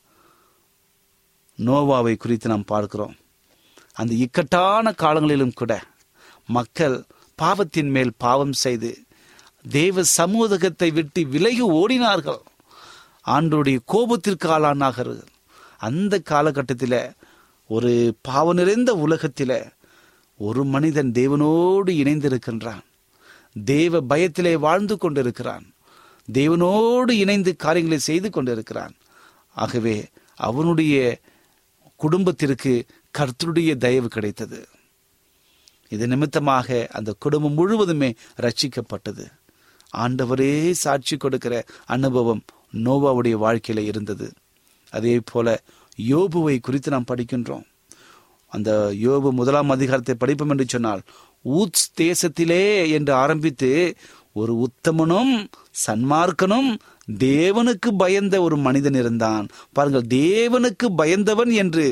நோவாவை 1.58 2.14
குறித்து 2.16 2.49
நாம் 2.49 2.64
பார்க்கிறோம் 2.64 3.16
அந்த 3.96 4.12
இக்கட்டான 4.16 4.92
காலங்களிலும் 4.94 5.56
கூட 5.56 5.72
மக்கள் 6.49 6.96
பாவத்தின் 7.38 7.90
மேல் 7.90 8.12
பாவம் 8.18 8.54
செய்து 8.61 8.90
தேவ 9.72 10.02
சமூகத்தை 10.12 10.88
விட்டு 10.90 11.20
விலகி 11.26 11.66
ஓடினார்கள் 11.78 12.40
ஆண்டோடைய 13.28 13.78
கோபத்திற்கு 13.87 14.49
ஆளானார்கள் 14.49 15.14
அந்த 15.80 16.14
காலகட்டத்தில் 16.22 17.00
ஒரு 17.70 17.92
பாவ 18.22 18.52
நிறைந்த 18.52 18.90
உலகத்தில் 18.96 19.58
ஒரு 20.40 20.62
மனிதன் 20.64 21.11
தேவனோடு 21.12 21.90
இணைந்திருக்கின்றான் 22.02 22.82
தேவ 23.66 24.00
பயத்திலே 24.11 24.54
வாழ்ந்து 24.58 24.94
கொண்டிருக்கிறான் 24.96 25.66
தேவனோடு 26.28 27.12
இணைந்து 27.22 27.52
காரியங்களை 27.56 27.99
செய்து 28.00 28.28
கொண்டிருக்கிறான் 28.30 28.94
ஆகவே 29.56 29.96
அவனுடைய 30.38 30.96
குடும்பத்திற்கு 32.00 32.72
கர்த்தருடைய 33.14 33.70
தயவு 33.76 34.08
கிடைத்தது 34.08 34.61
இது 35.92 36.07
நிமித்தமாக 36.07 36.68
அந்த 36.92 37.11
குடும்பம் 37.18 37.57
முழுவதுமே 37.59 38.11
ரட்சிக்கப்பட்டது 38.38 39.24
ஆண்டவரே 39.96 40.52
சாட்சி 40.83 41.16
கொடுக்கிற 41.16 41.55
அனுபவம் 41.88 42.42
நோவாவுடைய 42.85 43.37
வாழ்க்கையில் 43.40 43.83
இருந்தது 43.85 44.26
அதே 44.92 45.16
போல 45.24 45.48
யோபுவை 46.05 46.57
குறித்து 46.61 46.90
நாம் 46.90 47.11
படிக்கின்றோம் 47.11 47.66
அந்த 48.52 48.70
யோபு 49.02 49.28
முதலாம் 49.33 49.70
அதிகாரத்தை 49.70 50.14
படிப்போம் 50.16 50.50
என்று 50.50 50.66
சொன்னால் 50.68 51.02
ஊத் 51.52 51.85
தேசத்திலே 52.00 52.64
என்று 52.96 53.12
ஆரம்பித்து 53.14 53.70
ஒரு 54.33 54.52
உத்தமனும் 54.66 55.33
சன்மார்க்கனும் 55.83 56.68
தேவனுக்கு 57.18 57.90
பயந்த 57.96 58.37
ஒரு 58.42 58.57
மனிதன் 58.59 58.94
இருந்தான் 58.94 59.46
பாருங்கள் 59.72 60.07
தேவனுக்கு 60.14 60.87
பயந்தவன் 60.94 61.52
என்று 61.62 61.87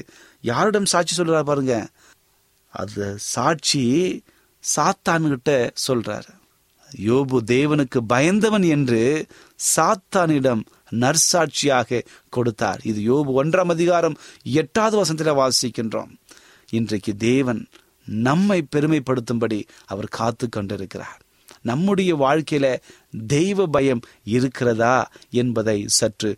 யாரிடம் 0.44 0.90
சாட்சி 0.92 1.14
சொல்றா 1.14 1.42
பாருங்க 1.42 1.74
அந்த 2.74 3.00
சாட்சி 3.30 3.82
சாத்தான்கிட்ட 4.64 5.52
சொல்றாரு 5.86 6.30
யோபு 6.90 7.38
தேவனுக்கு 7.50 7.98
பயந்தவன் 8.08 8.66
என்று 8.68 9.00
சாத்தானிடம் 9.68 10.62
நற்சாட்சியாக 11.00 12.00
கொடுத்தார் 12.28 12.80
இது 12.82 13.00
யோபு 13.02 13.32
ஒன்றாம் 13.42 13.72
அதிகாரம் 13.72 14.16
எட்டாவது 14.54 14.96
வசனத்தில் 14.96 15.38
வாசிக்கின்றோம் 15.40 16.10
இன்றைக்கு 16.70 17.12
தேவன் 17.24 17.60
நம்மை 18.22 18.60
பெருமைப்படுத்தும்படி 18.72 19.58
அவர் 19.86 20.14
காத்து 20.16 20.46
கொண்டிருக்கிறார் 20.48 21.18
நம்முடைய 21.62 22.10
வாழ்க்கையில 22.16 22.66
தெய்வ 23.28 23.66
பயம் 23.68 24.02
இருக்கிறதா 24.26 24.94
என்பதை 25.34 25.78
சற்று 25.96 26.30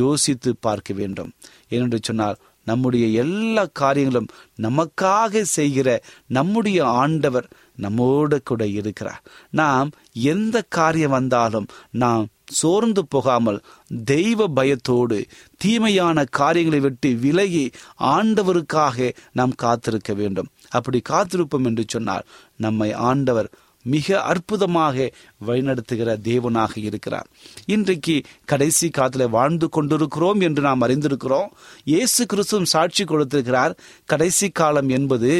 யோசித்து 0.00 0.50
பார்க்க 0.60 0.94
வேண்டும் 0.94 1.30
ஏனென்று 1.70 2.00
சொன்னால் 2.02 2.38
நம்முடைய 2.68 3.06
எல்லா 3.18 3.64
காரியங்களும் 3.74 4.30
நமக்காக 4.62 5.42
செய்கிற 5.50 5.88
நம்முடைய 6.30 6.78
ஆண்டவர் 6.96 7.46
நம்மோடு 7.78 8.36
கூட 8.42 8.62
இருக்கிறார் 8.78 9.22
நாம் 9.52 9.90
எந்த 10.30 10.56
காரியம் 10.70 11.14
வந்தாலும் 11.14 11.68
நாம் 11.96 12.24
சோர்ந்து 12.52 13.02
போகாமல் 13.06 13.58
தெய்வ 14.06 14.46
பயத்தோடு 14.54 15.18
தீமையான 15.58 16.24
காரியங்களை 16.32 16.80
விட்டு 16.80 17.08
விலகி 17.18 17.64
ஆண்டவருக்காக 18.12 19.08
நாம் 19.32 19.54
காத்திருக்க 19.56 20.12
வேண்டும் 20.14 20.50
அப்படி 20.70 21.00
காத்திருப்போம் 21.10 21.68
என்று 21.70 21.84
சொன்னால் 21.88 22.26
நம்மை 22.58 22.90
ஆண்டவர் 23.08 23.50
மிக 23.88 24.18
அற்புதமாக 24.28 25.06
வழிநடத்துகிற 25.46 26.16
தேவனாக 26.24 26.74
இருக்கிறார் 26.82 27.28
இன்றைக்கு 27.66 28.16
கடைசி 28.44 28.88
காலத்தில் 28.90 29.32
வாழ்ந்து 29.32 29.68
கொண்டிருக்கிறோம் 29.68 30.40
என்று 30.40 30.62
நாம் 30.62 30.84
அறிந்திருக்கிறோம் 30.86 31.48
இயேசு 31.86 32.22
கிறிஸ்துவும் 32.26 32.70
சாட்சி 32.70 33.04
கொடுத்திருக்கிறார் 33.04 33.74
கடைசி 34.08 34.48
காலம் 34.52 34.90
என்பது 34.90 35.32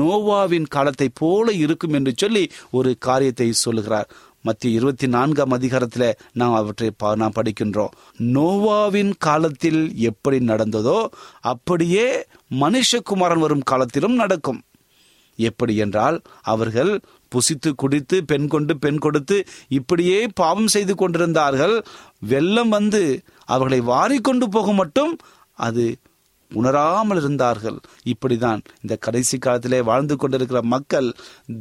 நோவாவின் 0.00 0.70
காலத்தை 0.70 1.08
போல 1.20 1.52
இருக்கும் 1.62 1.92
என்று 1.92 2.14
சொல்லி 2.16 2.44
ஒரு 2.72 2.92
காரியத்தை 3.00 3.50
சொல்லுகிறார் 3.60 4.08
மத்திய 4.44 4.78
இருபத்தி 4.78 5.06
நான்காம் 5.08 5.54
அதிகாரத்தில் 5.54 6.08
நாம் 6.32 6.56
அவற்றை 6.56 6.88
பா 6.96 7.08
நாம் 7.14 7.34
படிக்கின்றோம் 7.34 7.94
நோவாவின் 8.34 9.12
காலத்தில் 9.18 9.80
எப்படி 10.10 10.38
நடந்ததோ 10.48 10.98
அப்படியே 11.44 12.06
மனுஷகுமாரன் 12.60 13.42
வரும் 13.42 13.66
காலத்திலும் 13.66 14.16
நடக்கும் 14.16 14.60
எப்படி 15.38 15.74
என்றால் 15.76 16.16
அவர்கள் 16.48 16.92
புசித்து 17.32 17.70
குடித்து 17.74 18.16
பெண் 18.24 18.48
கொண்டு 18.48 18.74
பெண் 18.76 18.98
கொடுத்து 18.98 19.36
இப்படியே 19.70 20.18
பாவம் 20.34 20.68
செய்து 20.68 20.94
கொண்டிருந்தார்கள் 20.94 21.76
வெள்ளம் 22.28 22.68
வந்து 22.68 23.02
அவர்களை 23.48 23.80
வாரி 23.84 24.18
கொண்டு 24.20 24.48
போக 24.48 24.72
மட்டும் 24.72 25.12
அது 25.58 25.86
உணராமல் 26.50 27.20
இருந்தார்கள் 27.20 27.78
இப்படிதான் 28.04 28.60
இந்த 28.82 28.94
கடைசி 28.96 29.36
காலத்திலே 29.38 29.80
வாழ்ந்து 29.82 30.14
கொண்டிருக்கிற 30.16 30.60
மக்கள் 30.66 31.08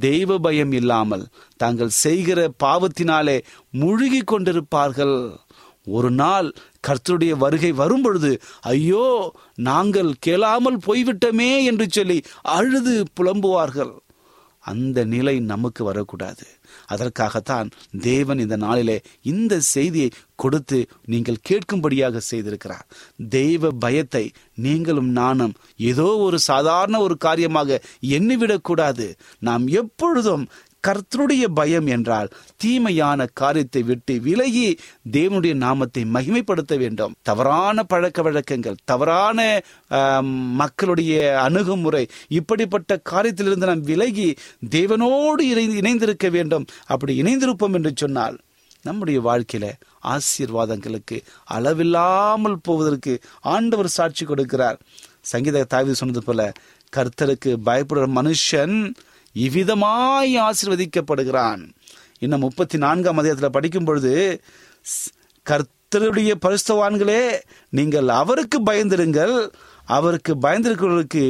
தெய்வ 0.00 0.38
பயம் 0.39 0.71
இல்லாமல் 0.71 1.23
தாங்கள் 1.59 1.97
செய்கிற 2.01 2.49
பாவத்தினாலே 2.63 3.38
முழுகி 3.73 4.21
கொண்டிருப்பார்கள் 4.23 5.17
ஒரு 5.88 6.09
நாள் 6.13 6.47
கர்த்தருடைய 6.88 7.33
வருகை 7.38 7.71
வரும் 7.73 8.01
பொழுது 8.01 8.31
ஐயோ 8.67 9.05
நாங்கள் 9.61 10.11
கேளாமல் 10.19 10.79
போய்விட்டோமே 10.85 11.51
என்று 11.63 11.85
சொல்லி 11.89 12.17
அழுது 12.53 12.95
புலம்புவார்கள் 13.19 13.93
அந்த 14.65 14.99
நிலை 15.05 15.35
நமக்கு 15.45 15.81
வரக்கூடாது 15.83 16.45
அதற்காகத்தான் 16.88 17.67
தேவன் 18.01 18.39
இந்த 18.39 18.55
நாளிலே 18.57 18.97
இந்த 19.23 19.53
செய்தியை 19.67 20.09
கொடுத்து 20.35 20.79
நீங்கள் 21.05 21.43
கேட்கும்படியாக 21.49 22.21
செய்திருக்கிறார் 22.29 22.85
தெய்வ 23.29 23.71
பயத்தை 23.79 24.25
நீங்களும் 24.57 25.11
நானும் 25.13 25.53
ஏதோ 25.83 26.07
ஒரு 26.19 26.39
சாதாரண 26.47 26.95
ஒரு 26.99 27.17
காரியமாக 27.17 27.79
எண்ணிவிடக்கூடாது 28.09 29.07
நாம் 29.39 29.65
எப்பொழுதும் 29.73 30.45
கர்த்தருடைய 30.85 31.45
பயம் 31.53 31.88
என்றால் 31.88 32.29
தீமையான 32.57 33.27
காரியத்தை 33.33 33.81
விட்டு 33.83 34.13
விலகி 34.19 34.67
தேவனுடைய 35.11 35.53
நாமத்தை 35.55 36.03
மகிமைப்படுத்த 36.15 36.73
வேண்டும் 36.77 37.15
தவறான 37.21 37.83
பழக்க 37.83 38.21
வழக்கங்கள் 38.21 38.81
தவறான 38.85 39.39
மக்களுடைய 40.55 41.13
அணுகுமுறை 41.43 42.03
இப்படிப்பட்ட 42.29 42.99
காரியத்திலிருந்து 43.11 43.65
நாம் 43.65 43.85
விலகி 43.85 44.29
தேவனோடு 44.69 45.43
இணைந்து 45.51 45.77
இணைந்திருக்க 45.77 46.29
வேண்டும் 46.29 46.67
அப்படி 46.88 47.15
இணைந்திருப்போம் 47.21 47.73
என்று 47.73 47.93
சொன்னால் 47.95 48.38
நம்முடைய 48.85 49.19
வாழ்க்கையில 49.21 49.65
ஆசீர்வாதங்களுக்கு 50.09 51.17
அளவில்லாமல் 51.47 52.57
போவதற்கு 52.61 53.13
ஆண்டவர் 53.47 53.95
சாட்சி 53.95 54.23
கொடுக்கிறார் 54.25 54.77
சங்கீத 55.23 55.65
தாவி 55.65 55.93
சொன்னது 55.93 56.21
போல 56.23 56.41
கர்த்தருக்கு 56.93 57.51
பயப்படுற 57.65 58.05
மனுஷன் 58.17 58.75
இவ்விதமாய் 59.35 60.33
ஆசிர்வதிக்கப்படுகிறான் 60.39 61.63
இன்னும் 62.19 62.39
முப்பத்தி 62.39 62.77
நான்காம் 62.77 63.17
அதிகத்தில் 63.17 63.55
படிக்கும் 63.55 63.85
பொழுது 63.85 64.13
கர்த்தருடைய 65.45 66.31
பரிசுத்தவான்களே 66.45 67.21
நீங்கள் 67.69 68.09
அவருக்கு 68.15 68.59
பயந்திருங்கள் 68.63 69.35
அவருக்கு 69.88 70.33
பயந்திருக்கிறவர்களுக்கு 70.38 71.23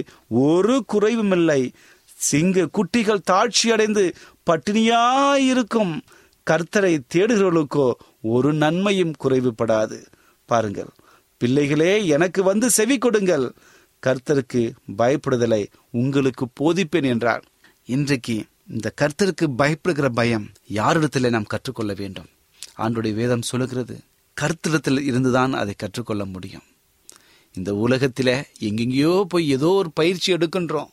ஒரு 0.43 0.75
குறைவும் 0.85 1.31
இல்லை 1.31 1.61
சிங்க 2.19 2.67
குட்டிகள் 2.71 3.25
தாழ்ச்சி 3.25 3.67
அடைந்து 3.71 4.03
பட்டினியாயிருக்கும் 4.47 5.93
கர்த்தரை 6.47 6.93
தேடுகிறவர்களுக்கோ 7.13 7.87
ஒரு 8.27 8.49
நன்மையும் 8.53 9.13
குறைவுபடாது 9.23 9.97
பாருங்கள் 10.49 10.91
பிள்ளைகளே 11.41 11.91
எனக்கு 12.07 12.41
வந்து 12.43 12.67
செவி 12.69 12.97
கொடுங்கள் 12.97 13.45
கர்த்தருக்கு 14.03 14.61
பயப்படுதலை 14.97 15.61
உங்களுக்கு 15.93 16.45
போதிப்பேன் 16.59 17.09
என்றார் 17.09 17.43
இன்றைக்கு 17.89 18.35
இந்த 18.67 18.87
கர்த்தருக்கு 19.01 19.45
பயப்படுகிற 19.57 20.07
பயம் 20.11 20.45
யாரிடத்திலே 20.71 21.29
நாம் 21.29 21.43
கற்றுக்கொள்ள 21.45 21.91
வேண்டும் 21.93 22.29
ஆண்டுடைய 22.79 23.13
வேதம் 23.13 23.43
சொல்லுகிறது 23.43 23.95
கர்த்தரிடத்தில் 24.37 25.01
இருந்துதான் 25.03 25.53
அதை 25.53 25.73
கற்றுக்கொள்ள 25.75 26.23
முடியும் 26.25 26.65
இந்த 27.55 27.71
உலகத்தில் 27.75 28.33
எங்கெங்கேயோ 28.67 29.13
போய் 29.27 29.45
ஏதோ 29.49 29.69
ஒரு 29.73 29.91
பயிற்சி 29.93 30.29
எடுக்கின்றோம் 30.33 30.91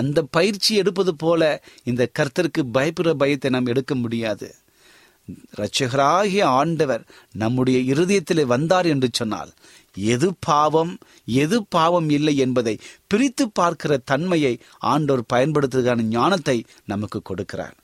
அந்த 0.00 0.18
பயிற்சி 0.30 0.72
எடுப்பது 0.74 1.14
போல 1.16 1.42
இந்த 1.84 2.02
கர்த்தருக்கு 2.18 2.64
பயப்படுற 2.72 3.14
பயத்தை 3.16 3.50
நாம் 3.50 3.66
எடுக்க 3.66 3.94
முடியாது 3.94 4.48
ரட்சகராகிய 5.58 6.44
ஆண்டவர் 6.54 7.02
நம்முடைய 7.34 7.78
இருதயத்தில் 7.92 8.44
வந்தார் 8.46 8.86
என்று 8.86 9.08
சொன்னால் 9.12 9.50
எது 9.96 10.28
பாவம் 10.46 10.92
எது 11.34 11.56
பாவம் 11.68 12.08
இல்லை 12.10 12.34
என்பதை 12.36 12.74
பிரித்து 13.06 13.44
பார்க்கிற 13.50 13.98
தன்மையை 14.04 14.54
ஆண்டோர் 14.86 15.24
பயன்படுத்துவதற்கான 15.32 16.06
ஞானத்தை 16.08 16.58
நமக்கு 16.84 17.20
கொடுக்கிறார் 17.24 17.76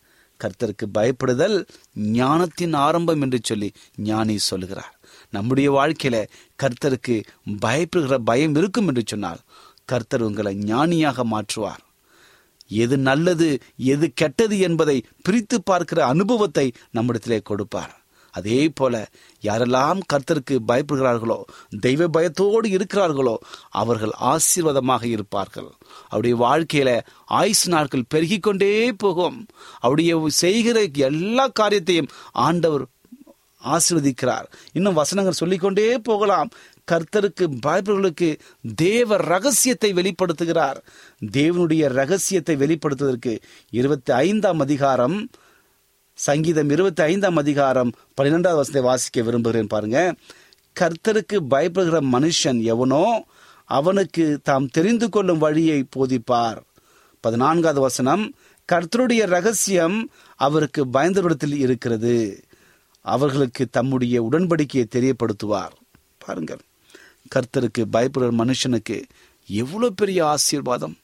கர்த்தருக்கு 0.41 0.87
பயப்படுதல் 0.95 1.57
ஞானத்தின் 2.13 2.75
ஆரம்பம் 2.79 3.23
என்று 3.23 3.39
சொல்லி 3.43 3.69
ஞானி 4.03 4.37
சொல்கிறார் 4.43 4.93
நம்முடைய 5.33 5.69
வாழ்க்கையில 5.71 6.17
கர்த்தருக்கு 6.59 7.17
பயப்படுகிற 7.61 8.19
பயம் 8.25 8.55
இருக்கும் 8.55 8.89
என்று 8.89 9.03
சொன்னால் 9.07 9.41
கர்த்தர் 9.85 10.23
உங்களை 10.23 10.55
ஞானியாக 10.65 11.25
மாற்றுவார் 11.25 11.83
எது 12.77 12.97
நல்லது 12.99 13.49
எது 13.85 14.07
கெட்டது 14.15 14.57
என்பதை 14.59 14.97
பிரித்து 15.23 15.63
பார்க்கிற 15.63 16.07
அனுபவத்தை 16.07 16.67
நம்மிடத்திலே 16.91 17.39
கொடுப்பார் 17.41 17.93
அதே 18.37 18.61
போல 18.75 18.95
யாரெல்லாம் 19.43 20.01
கர்த்தருக்கு 20.13 20.57
பயப்படுகிறார்களோ 20.69 21.39
தெய்வ 21.81 22.09
பயத்தோடு 22.09 22.69
இருக்கிறார்களோ 22.71 23.37
அவர்கள் 23.77 24.15
ஆசீர்வாதமாக 24.33 25.05
இருப்பார்கள் 25.07 25.71
அவருடைய 26.09 26.37
வாழ்க்கையில 26.43 26.91
ஆயுசு 27.37 27.69
நாட்கள் 27.69 28.11
பெருகிக்கொண்டே 28.15 28.73
போகும் 28.97 29.39
அவருடைய 29.81 30.13
செய்கிற 30.39 30.79
எல்லா 31.09 31.47
காரியத்தையும் 31.55 32.13
ஆண்டவர் 32.43 32.85
ஆசிர்வதிக்கிறார் 33.63 34.47
இன்னும் 34.73 34.99
வசனங்கள் 34.99 35.41
சொல்லிக்கொண்டே 35.41 35.87
போகலாம் 36.03 36.51
கர்த்தருக்கு 36.89 37.45
பயப்படுகளுக்கு 37.65 38.29
தேவ 38.79 39.17
ரகசியத்தை 39.27 39.91
வெளிப்படுத்துகிறார் 39.95 40.79
தேவனுடைய 41.33 41.89
ரகசியத்தை 41.95 42.55
வெளிப்படுத்துவதற்கு 42.57 43.33
இருபத்தி 43.73 44.13
ஐந்தாம் 44.21 44.61
அதிகாரம் 44.61 45.17
சங்கீதம் 46.19 46.71
இருபத்தி 46.71 47.03
ஐந்தாம் 47.05 47.37
அதிகாரம் 47.37 47.91
பன்னிரெண்டாவது 48.15 48.61
வசதியை 48.61 48.83
வாசிக்க 48.85 49.23
விரும்புகிறேன் 49.23 49.67
பாருங்க 49.67 49.99
கர்த்தருக்கு 50.77 51.37
பயப்படுகிற 51.51 51.99
மனுஷன் 52.13 52.61
எவனோ 52.65 53.03
அவனுக்கு 53.71 54.25
தாம் 54.43 54.69
தெரிந்து 54.69 55.07
கொள்ளும் 55.09 55.39
வழியை 55.39 55.79
போதிப்பார் 55.97 56.61
பதினான்காவது 57.25 57.81
வசனம் 57.81 58.25
கர்த்தருடைய 58.69 59.23
ரகசியம் 59.27 59.99
அவருக்கு 60.41 60.83
பயந்தவரிடத்தில் 60.93 61.57
இருக்கிறது 61.59 62.17
அவர்களுக்கு 63.05 63.65
தம்முடைய 63.69 64.23
உடன்படிக்கையை 64.23 64.87
தெரியப்படுத்துவார் 64.89 65.75
பாருங்கள் 66.19 66.63
கர்த்தருக்கு 67.35 67.85
பயப்படுகிற 67.93 68.35
மனுஷனுக்கு 68.37 68.97
எவ்வளோ 69.49 69.91
பெரிய 69.97 70.21
ஆசீர்வாதம் 70.27 70.97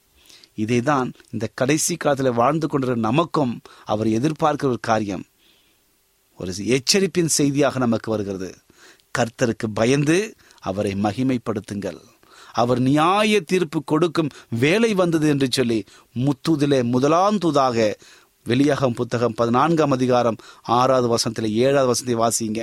இதை 0.59 0.81
தான் 0.83 1.09
இந்த 1.31 1.45
கடைசி 1.55 1.95
காலத்தில் 1.97 2.39
வாழ்ந்து 2.39 2.67
கொண்டிருக்கிற 2.67 3.03
நமக்கும் 3.09 3.53
அவர் 3.87 4.09
எதிர்பார்க்கிற 4.13 4.71
ஒரு 4.71 4.81
காரியம் 4.83 5.25
ஒரு 6.41 6.53
எச்சரிப்பின் 6.69 7.35
செய்தியாக 7.35 7.79
நமக்கு 7.79 8.09
வருகிறது 8.11 8.51
கர்த்தருக்கு 9.15 9.67
பயந்து 9.75 10.19
அவரை 10.61 10.93
மகிமைப்படுத்துங்கள் 11.05 12.01
அவர் 12.55 12.81
நியாய 12.81 13.41
தீர்ப்பு 13.43 13.79
கொடுக்கும் 13.85 14.33
வேலை 14.55 14.91
வந்தது 14.95 15.27
என்று 15.29 15.49
சொல்லி 15.51 15.79
முத்துதிலே 16.17 16.81
முதலாந்தூதாக 16.93 17.77
வெளியாகும் 18.47 18.95
புத்தகம் 18.95 19.35
பதினான்காம் 19.35 19.93
அதிகாரம் 19.93 20.39
ஆறாவது 20.75 21.09
வசனத்தில் 21.09 21.51
ஏழாவது 21.59 21.89
வசனத்தை 21.89 22.17
வாசிங்க 22.17 22.63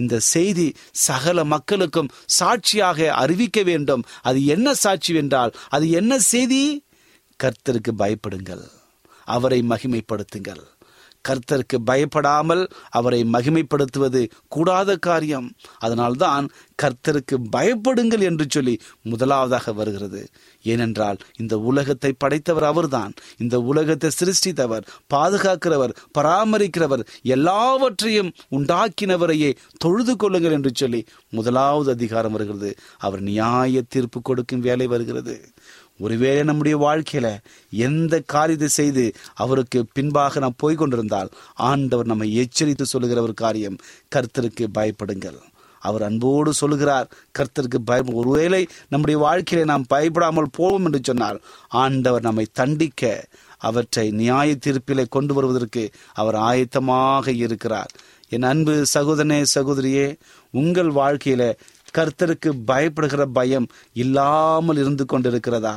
இந்த 0.00 0.20
செய்தி 0.26 0.66
சகல 1.06 1.44
மக்களுக்கும் 1.44 2.10
சாட்சியாக 2.30 3.08
அறிவிக்க 3.14 3.62
வேண்டும் 3.62 4.04
அது 4.22 4.40
என்ன 4.46 4.74
சாட்சி 4.74 5.14
என்றால் 5.14 5.54
அது 5.68 5.86
என்ன 5.90 6.18
செய்தி 6.28 6.62
கர்த்தருக்கு 7.40 7.92
பயப்படுங்கள் 7.98 8.64
அவரை 9.28 9.60
மகிமைப்படுத்துங்கள் 9.70 10.64
கர்த்தருக்கு 11.24 11.76
பயப்படாமல் 11.80 12.62
அவரை 12.90 13.18
மகிமைப்படுத்துவது 13.32 14.20
கூடாத 14.48 14.90
காரியம் 14.98 15.48
அதனால்தான் 15.78 16.44
கர்த்தருக்கு 16.82 17.36
பயப்படுங்கள் 17.50 18.20
என்று 18.20 18.46
சொல்லி 18.48 18.74
முதலாவதாக 19.02 19.72
வருகிறது 19.72 20.20
ஏனென்றால் 20.64 21.18
இந்த 21.36 21.54
உலகத்தை 21.60 22.10
படைத்தவர் 22.18 22.64
அவர்தான் 22.64 23.12
இந்த 23.36 23.56
உலகத்தை 23.62 24.10
சிருஷ்டித்தவர் 24.10 24.86
பாதுகாக்கிறவர் 25.14 25.96
பராமரிக்கிறவர் 26.18 27.04
எல்லாவற்றையும் 27.28 28.30
உண்டாக்கினவரையே 28.50 29.50
தொழுது 29.78 30.14
கொள்ளுங்கள் 30.16 30.52
என்று 30.52 30.72
சொல்லி 30.74 31.00
முதலாவது 31.30 31.90
அதிகாரம் 31.90 32.32
வருகிறது 32.32 32.72
அவர் 32.98 33.22
நியாய 33.22 33.82
தீர்ப்பு 33.88 34.20
கொடுக்கும் 34.22 34.60
வேலை 34.60 34.86
வருகிறது 34.86 35.36
ஒருவேளை 36.00 36.42
நம்முடைய 36.42 36.76
வாழ்க்கையில 36.78 37.28
எந்த 37.82 38.14
காரியத்தை 38.26 38.70
செய்து 38.74 39.04
அவருக்கு 39.36 39.80
பின்பாக 39.92 40.40
நாம் 40.40 40.58
போய் 40.58 40.76
கொண்டிருந்தால் 40.76 41.30
ஆண்டவர் 41.68 42.06
நம்மை 42.06 42.28
எச்சரித்து 42.34 42.86
சொல்லுகிற 42.86 43.20
ஒரு 43.22 43.36
காரியம் 43.36 43.78
கர்த்தருக்கு 44.14 44.66
பயப்படுங்கள் 44.74 45.38
அவர் 45.82 46.02
அன்போடு 46.02 46.52
சொல்லுகிறார் 46.54 47.10
கர்த்தருக்கு 47.38 47.78
பயம் 47.84 48.14
ஒருவேளை 48.14 48.62
நம்முடைய 48.88 49.18
வாழ்க்கையில 49.20 49.64
நாம் 49.64 49.88
பயப்படாமல் 49.88 50.54
போவோம் 50.56 50.84
என்று 50.84 51.00
சொன்னால் 51.02 51.38
ஆண்டவர் 51.78 52.26
நம்மை 52.26 52.46
தண்டிக்க 52.52 53.02
அவற்றை 53.60 54.06
நியாய 54.12 54.50
தீர்ப்பிலே 54.64 55.04
கொண்டு 55.08 55.32
வருவதற்கு 55.34 55.82
அவர் 56.14 56.36
ஆயத்தமாக 56.42 57.34
இருக்கிறார் 57.38 57.92
என் 58.32 58.42
அன்பு 58.42 58.74
சகோதரனே 58.94 59.38
சகோதரியே 59.54 60.06
உங்கள் 60.54 60.90
வாழ்க்கையில 60.90 61.42
கர்த்தருக்கு 61.94 62.50
பயப்படுகிற 62.66 63.22
பயம் 63.30 63.66
இல்லாமல் 63.96 64.76
இருந்து 64.76 65.04
கொண்டிருக்கிறதா 65.04 65.74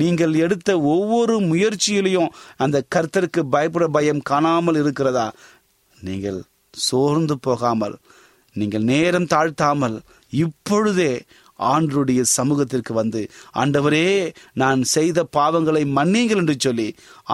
நீங்கள் 0.00 0.34
எடுத்த 0.36 0.70
ஒவ்வொரு 0.86 1.36
முயற்சியிலையும் 1.42 2.32
அந்த 2.56 2.80
கர்த்தருக்கு 2.94 3.42
பயப்படுற 3.52 3.88
பயம் 3.90 4.22
காணாமல் 4.22 4.76
இருக்கிறதா 4.76 5.26
நீங்கள் 5.98 6.40
சோர்ந்து 6.74 7.36
போகாமல் 7.38 7.96
நீங்கள் 8.56 8.84
நேரம் 8.84 9.30
தாழ்த்தாமல் 9.30 9.96
இப்பொழுதே 10.32 11.12
ஆண்டருடைய 11.58 12.20
சமூகத்திற்கு 12.30 12.92
வந்து 12.94 13.20
ஆண்டவரே 13.54 14.06
நான் 14.52 14.80
செய்த 14.88 15.18
பாவங்களை 15.36 15.82
மன்னிங்கள் 15.92 16.36
என்று 16.36 16.56
சொல்லி 16.58 16.86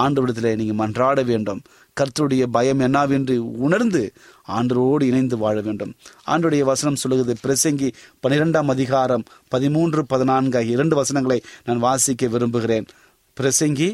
ஆண்டவரிடத்தில் 0.00 0.57
நீங்கள் 0.57 0.81
மன்றாட 0.83 1.23
வேண்டும் 1.23 1.63
கர்த்தருடைய 1.97 2.45
பயம் 2.49 2.81
என்னவென்று 2.81 3.37
உணர்ந்து 3.59 4.03
ஆண்டரோடு 4.49 5.05
இணைந்து 5.05 5.37
வாழ 5.39 5.57
வேண்டும் 5.61 5.93
ஆண்டுடைய 6.27 6.63
வசனம் 6.63 7.01
சொல்லுகிறது 7.03 7.37
பிரசங்கி 7.43 7.89
பனிரெண்டாம் 8.27 8.71
அதிகாரம் 8.71 9.25
பதிமூன்று 9.49 10.03
பதினான்கு 10.05 10.59
ஆகிய 10.59 10.77
இரண்டு 10.77 10.97
வசனங்களை 10.97 11.39
நான் 11.65 11.79
வாசிக்க 11.79 12.29
விரும்புகிறேன் 12.29 12.87
பிரசங்கி 13.37 13.91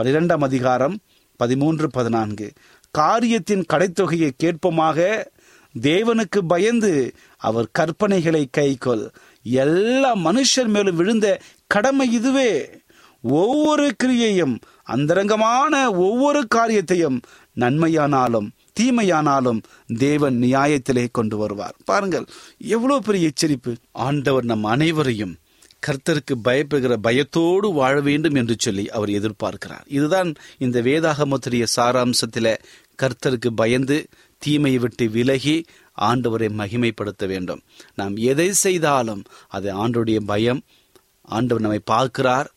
பனிரெண்டாம் 0.00 0.44
அதிகாரம் 0.44 0.96
பதிமூன்று 1.40 1.88
பதினான்கு 1.90 2.46
காரியத்தின் 2.94 3.64
கடைத்தொகையை 3.72 4.30
கேட்போமாக 4.36 4.98
தேவனுக்கு 5.74 6.40
பயந்து 6.46 6.92
அவர் 7.40 7.72
கற்பனைகளை 7.78 8.42
கைக்கொள் 8.58 9.04
எல்லா 9.60 10.10
மனுஷர் 10.24 10.70
மேலும் 10.70 10.96
விழுந்த 10.96 11.26
கடமை 11.66 12.06
இதுவே 12.12 12.50
ஒவ்வொரு 13.24 13.86
கிரியையும் 14.02 14.54
அந்தரங்கமான 14.84 15.74
ஒவ்வொரு 16.00 16.40
காரியத்தையும் 16.48 17.18
நன்மையானாலும் 17.56 18.48
தீமையானாலும் 18.80 19.60
தேவன் 19.98 20.36
நியாயத்திலே 20.42 21.04
கொண்டு 21.10 21.36
வருவார் 21.36 21.76
பாருங்கள் 21.84 22.26
எவ்வளோ 22.68 22.98
பெரிய 22.98 23.30
எச்சரிப்பு 23.30 23.72
ஆண்டவர் 24.02 24.44
நம் 24.44 24.66
அனைவரையும் 24.66 25.34
கர்த்தருக்கு 25.86 26.34
பயப்படுகிற 26.44 26.94
பயத்தோடு 26.98 27.68
வாழ 27.72 27.96
வேண்டும் 28.00 28.34
என்று 28.34 28.54
சொல்லி 28.58 28.84
அவர் 28.88 29.10
எதிர்பார்க்கிறார் 29.10 29.84
இதுதான் 29.88 30.30
இந்த 30.58 30.78
வேதாகமத்துடைய 30.80 31.64
சாராம்சத்தில் 31.76 32.52
கர்த்தருக்கு 32.98 33.50
பயந்து 33.54 33.98
தீமையை 34.42 34.78
விட்டு 34.78 35.04
விலகி 35.08 35.56
ஆண்டவரை 35.98 36.48
மகிமைப்படுத்த 36.52 37.26
வேண்டும் 37.26 37.62
நாம் 37.94 38.16
எதை 38.24 38.48
செய்தாலும் 38.62 39.22
அது 39.48 39.68
ஆண்டோடைய 39.84 40.18
பயம் 40.24 40.60
ஆண்டவர் 41.28 41.60
நம்மை 41.60 41.82
பார்க்கிறார் 41.86 42.48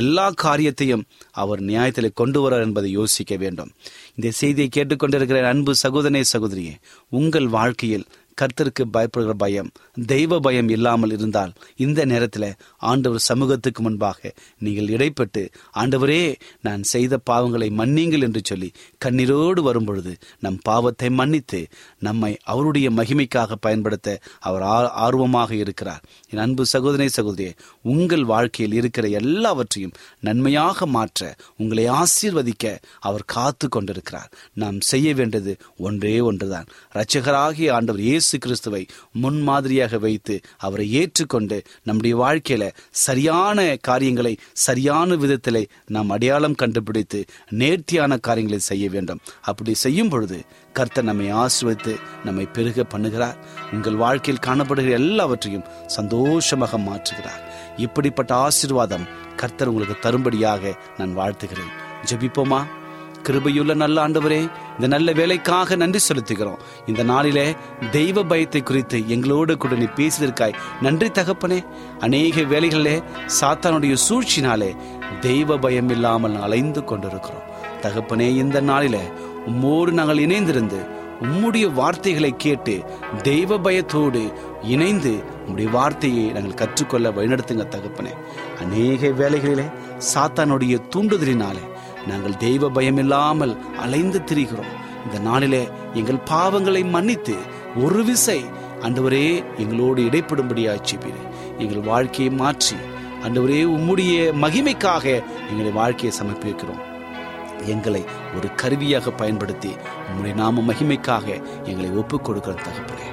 எல்லா 0.00 0.26
காரியத்தையும் 0.36 1.04
அவர் 1.34 1.60
நியாயத்தில் 1.62 2.16
கொண்டு 2.16 2.40
வரார் 2.42 2.64
என்பதை 2.66 2.90
யோசிக்க 2.90 3.36
வேண்டும் 3.36 3.70
இந்த 4.14 4.30
செய்தியை 4.36 4.68
கேட்டுக்கொண்டிருக்கிற 4.68 5.40
அன்பு 5.48 5.74
சகோதரே 5.82 6.22
சகோதரியே 6.32 6.74
உங்கள் 7.12 7.48
வாழ்க்கையில் 7.50 8.08
கர்த்தருக்கு 8.38 8.84
பயப்படுகிற 8.92 9.32
பயம் 9.34 9.70
தெய்வ 10.06 10.38
பயம் 10.40 10.68
இல்லாமல் 10.68 11.12
இருந்தால் 11.12 11.52
இந்த 11.76 12.00
நேரத்தில் 12.04 12.46
ஆண்டவர் 12.82 13.26
சமூகத்துக்கு 13.26 13.80
முன்பாக 13.82 14.30
நீங்கள் 14.58 14.88
இடைப்பட்டு 14.88 15.42
ஆண்டவரே 15.74 16.20
நான் 16.60 16.82
செய்த 16.84 17.18
பாவங்களை 17.30 17.68
மன்னிங்கள் 17.72 18.24
என்று 18.24 18.42
சொல்லி 18.44 18.68
கண்ணீரோடு 19.04 19.62
வரும்பொழுது 19.62 20.12
நம் 20.38 20.60
பாவத்தை 20.62 21.10
மன்னித்து 21.10 21.60
நம்மை 21.98 22.32
அவருடைய 22.44 22.88
மகிமைக்காக 22.90 23.58
பயன்படுத்த 23.60 24.16
அவர் 24.40 24.64
ஆர்வமாக 25.00 25.50
இருக்கிறார் 25.54 26.04
என் 26.32 26.38
அன்பு 26.38 26.64
சகோதரே 26.72 27.08
சகோதரியே 27.12 27.52
உங்கள் 27.84 28.24
வாழ்க்கையில் 28.24 28.74
இருக்கிற 28.74 29.06
எல்லாவற்றையும் 29.20 29.94
நன்மையாக 30.20 30.86
மாற்ற 30.88 31.22
உங்களை 31.56 31.84
ஆசீர்வதிக்க 31.96 32.64
அவர் 33.00 33.24
காத்து 33.26 33.66
கொண்டிருக்கிறார் 33.68 34.30
நாம் 34.54 34.78
செய்ய 34.86 35.08
வேண்டியது 35.14 35.52
ஒன்றே 35.80 36.14
ஒன்றுதான் 36.22 36.68
இரட்சகராகிய 36.94 37.70
ஆண்டவர் 37.72 38.02
இயேசு 38.02 38.38
கிறிஸ்துவை 38.38 38.82
முன்மாதிரியாக 39.20 39.98
வைத்து 39.98 40.34
அவரை 40.60 40.86
ஏற்றுக்கொண்டு 40.92 41.58
நம்முடைய 41.82 42.16
வாழ்க்கையில 42.16 42.64
சரியான 43.04 43.58
காரியங்களை 43.82 44.34
சரியான 44.60 45.16
விதத்தில் 45.16 45.62
நாம் 45.88 46.10
அடையாளம் 46.10 46.58
கண்டுபிடித்து 46.58 47.20
நேர்த்தியான 47.60 48.18
காரியங்களை 48.20 48.60
செய்ய 48.62 48.86
வேண்டும் 48.88 49.22
அப்படி 49.42 49.74
செய்யும் 49.78 50.08
பொழுது 50.08 50.38
கர்த்தர் 50.74 51.08
நம்மை 51.08 51.28
ஆசிர்வதித்து 51.36 51.94
நம்மை 52.24 52.44
பெருக 52.52 52.84
பண்ணுகிறார் 52.90 53.38
உங்கள் 53.72 53.96
வாழ்க்கையில் 53.96 54.44
காணப்படுகிற 54.46 54.92
எல்லாவற்றையும் 54.98 55.68
சந்தோஷமாக 55.96 56.78
மாற்றுகிறார் 56.84 57.42
இப்படிப்பட்ட 57.80 58.32
ஆசிர்வாதம் 58.46 59.08
கர்த்தர் 59.36 59.70
உங்களுக்கு 59.70 59.96
தரும்படியாக 60.00 60.72
நான் 60.98 61.16
வாழ்த்துகிறேன் 61.16 61.72
ஜெபிப்போமா 62.10 62.60
கிருபையுள்ள 63.26 63.72
நல்ல 63.74 63.96
ஆண்டவரே 64.02 64.38
இந்த 64.74 64.86
நல்ல 64.86 65.12
வேலைக்காக 65.12 65.76
நன்றி 65.76 66.00
செலுத்துகிறோம் 66.02 66.60
இந்த 66.86 67.02
நாளிலே 67.02 67.44
தெய்வ 67.90 68.22
பயத்தை 68.22 68.60
குறித்து 68.62 68.98
எங்களோடு 69.08 69.54
கூட 69.56 69.74
நீ 69.74 69.88
பேசியிருக்காய் 69.98 70.56
நன்றி 70.82 71.08
தகப்பனே 71.10 71.58
அநேக 72.00 72.44
வேலைகளிலே 72.52 72.96
சாத்தானுடைய 73.38 73.96
சூழ்ச்சினாலே 74.06 74.70
தெய்வ 75.20 75.58
பயம் 75.58 75.90
இல்லாமல் 75.90 76.38
அலைந்து 76.40 76.82
கொண்டிருக்கிறோம் 76.84 77.46
தகப்பனே 77.82 78.28
இந்த 78.36 78.58
நாளிலே 78.62 79.04
உம்மோடு 79.46 79.92
நாங்கள் 79.92 80.22
இணைந்திருந்து 80.24 80.80
உம்முடைய 81.24 81.66
வார்த்தைகளை 81.74 82.32
கேட்டு 82.38 82.74
தெய்வ 83.22 83.58
பயத்தோடு 83.58 84.22
இணைந்து 84.68 85.12
உங்களுடைய 85.50 85.70
வார்த்தையை 85.76 86.24
நாங்கள் 86.32 86.58
கற்றுக்கொள்ள 86.58 87.06
வழிநடத்துங்க 87.10 87.64
தகப்பனே 87.68 88.10
அநேக 88.60 89.08
வேலைகளிலே 89.18 89.64
சாத்தானுடைய 90.10 90.74
தூண்டுதலினாலே 90.94 91.64
நாங்கள் 92.08 92.36
தெய்வ 92.36 92.68
பயம் 92.68 92.96
இல்லாமல் 92.96 93.54
அலைந்து 93.80 94.20
திரிகிறோம் 94.30 94.70
இந்த 95.04 95.18
நாளிலே 95.18 95.62
எங்கள் 95.94 96.20
பாவங்களை 96.30 96.82
மன்னித்து 96.90 97.34
ஒரு 97.76 98.02
விசை 98.04 98.38
அன்றுவரே 98.82 99.26
எங்களோடு 99.58 100.02
இடைப்படும்படியாச்சு 100.02 100.98
எங்கள் 101.58 101.84
வாழ்க்கையை 101.84 102.32
மாற்றி 102.34 102.78
அன்றுவரே 103.24 103.60
உம்முடைய 103.74 104.32
மகிமைக்காக 104.40 105.06
எங்களை 105.50 105.72
வாழ்க்கையை 105.72 106.12
சமர்ப்பிக்கிறோம் 106.20 106.84
எங்களை 107.68 108.04
ஒரு 108.36 108.50
கருவியாக 108.56 109.10
பயன்படுத்தி 109.14 109.72
உம்முடைய 110.06 110.34
நாம 110.34 110.62
மகிமைக்காக 110.68 111.26
எங்களை 111.64 111.90
ஒப்புக் 111.96 112.24
கொடுக்கிற 112.24 112.54
தகப்பனே 112.62 113.08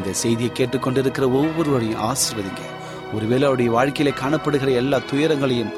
இந்த 0.00 0.12
செய்தியை 0.20 0.50
கேட்டுக்கொண்டிருக்கிற 0.52 1.24
ஒவ்வொருவரையும் 1.38 2.02
ஆசிர்வதிங்க 2.06 2.64
ஒருவேளை 3.12 3.44
அவருடைய 3.46 3.70
வாழ்க்கையில 3.70 4.10
காணப்படுகிற 4.14 4.72
எல்லா 4.74 4.98
துயரங்களையும் 5.10 5.72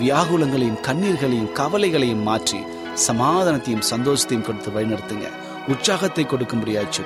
வியாகுலங்களையும் 0.00 0.80
கண்ணீர்களையும் 0.80 1.52
கவலைகளையும் 1.52 2.22
மாற்றி 2.22 2.60
சமாதானத்தையும் 3.06 3.88
சந்தோஷத்தையும் 3.90 4.46
கொடுத்து 4.46 4.70
வழிநடத்துங்க 4.70 5.28
உற்சாகத்தை 5.68 6.24
கொடுக்க 6.26 6.54
முடியாச்சு 6.56 7.04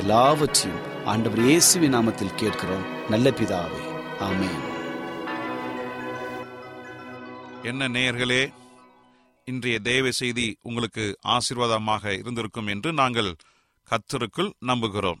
எல்லாவற்றையும் 0.00 0.82
ஆண்டவர் 1.04 1.42
இயேசுவி 1.42 1.88
நாமத்தில் 1.88 2.36
கேட்கிறோம் 2.36 2.84
நல்ல 3.10 3.30
பிதாவே 3.30 3.82
ஆமே 4.20 4.50
என்ன 7.64 7.88
நேயர்களே 7.88 8.42
இன்றைய 9.48 9.78
தேவ 9.82 10.10
செய்தி 10.12 10.46
உங்களுக்கு 10.62 11.04
ஆசீர்வாதமாக 11.28 12.12
இருந்திருக்கும் 12.18 12.66
என்று 12.66 12.92
நாங்கள் 12.92 13.30
கத்தருக்குள் 13.88 14.52
நம்புகிறோம் 14.66 15.20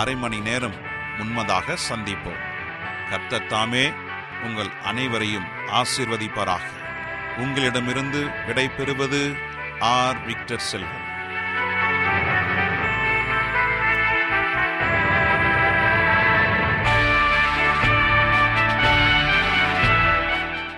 அரை 0.00 0.14
மணி 0.16 0.38
நேரம் 0.40 0.76
உண்மதாக 1.18 1.76
சந்திப்போம் 1.88 2.42
கர்த்தத்தாமே 3.10 3.84
உங்கள் 4.42 4.72
அனைவரையும் 4.82 5.48
ஆசிர்வதிப்பாராக 5.72 6.66
உங்களிடமிருந்து 7.38 8.20
விடை 8.46 8.66
பெறுவது 8.68 9.22
ஆர் 9.90 10.20
விக்டர் 10.26 10.66
செல்வம் 10.66 10.97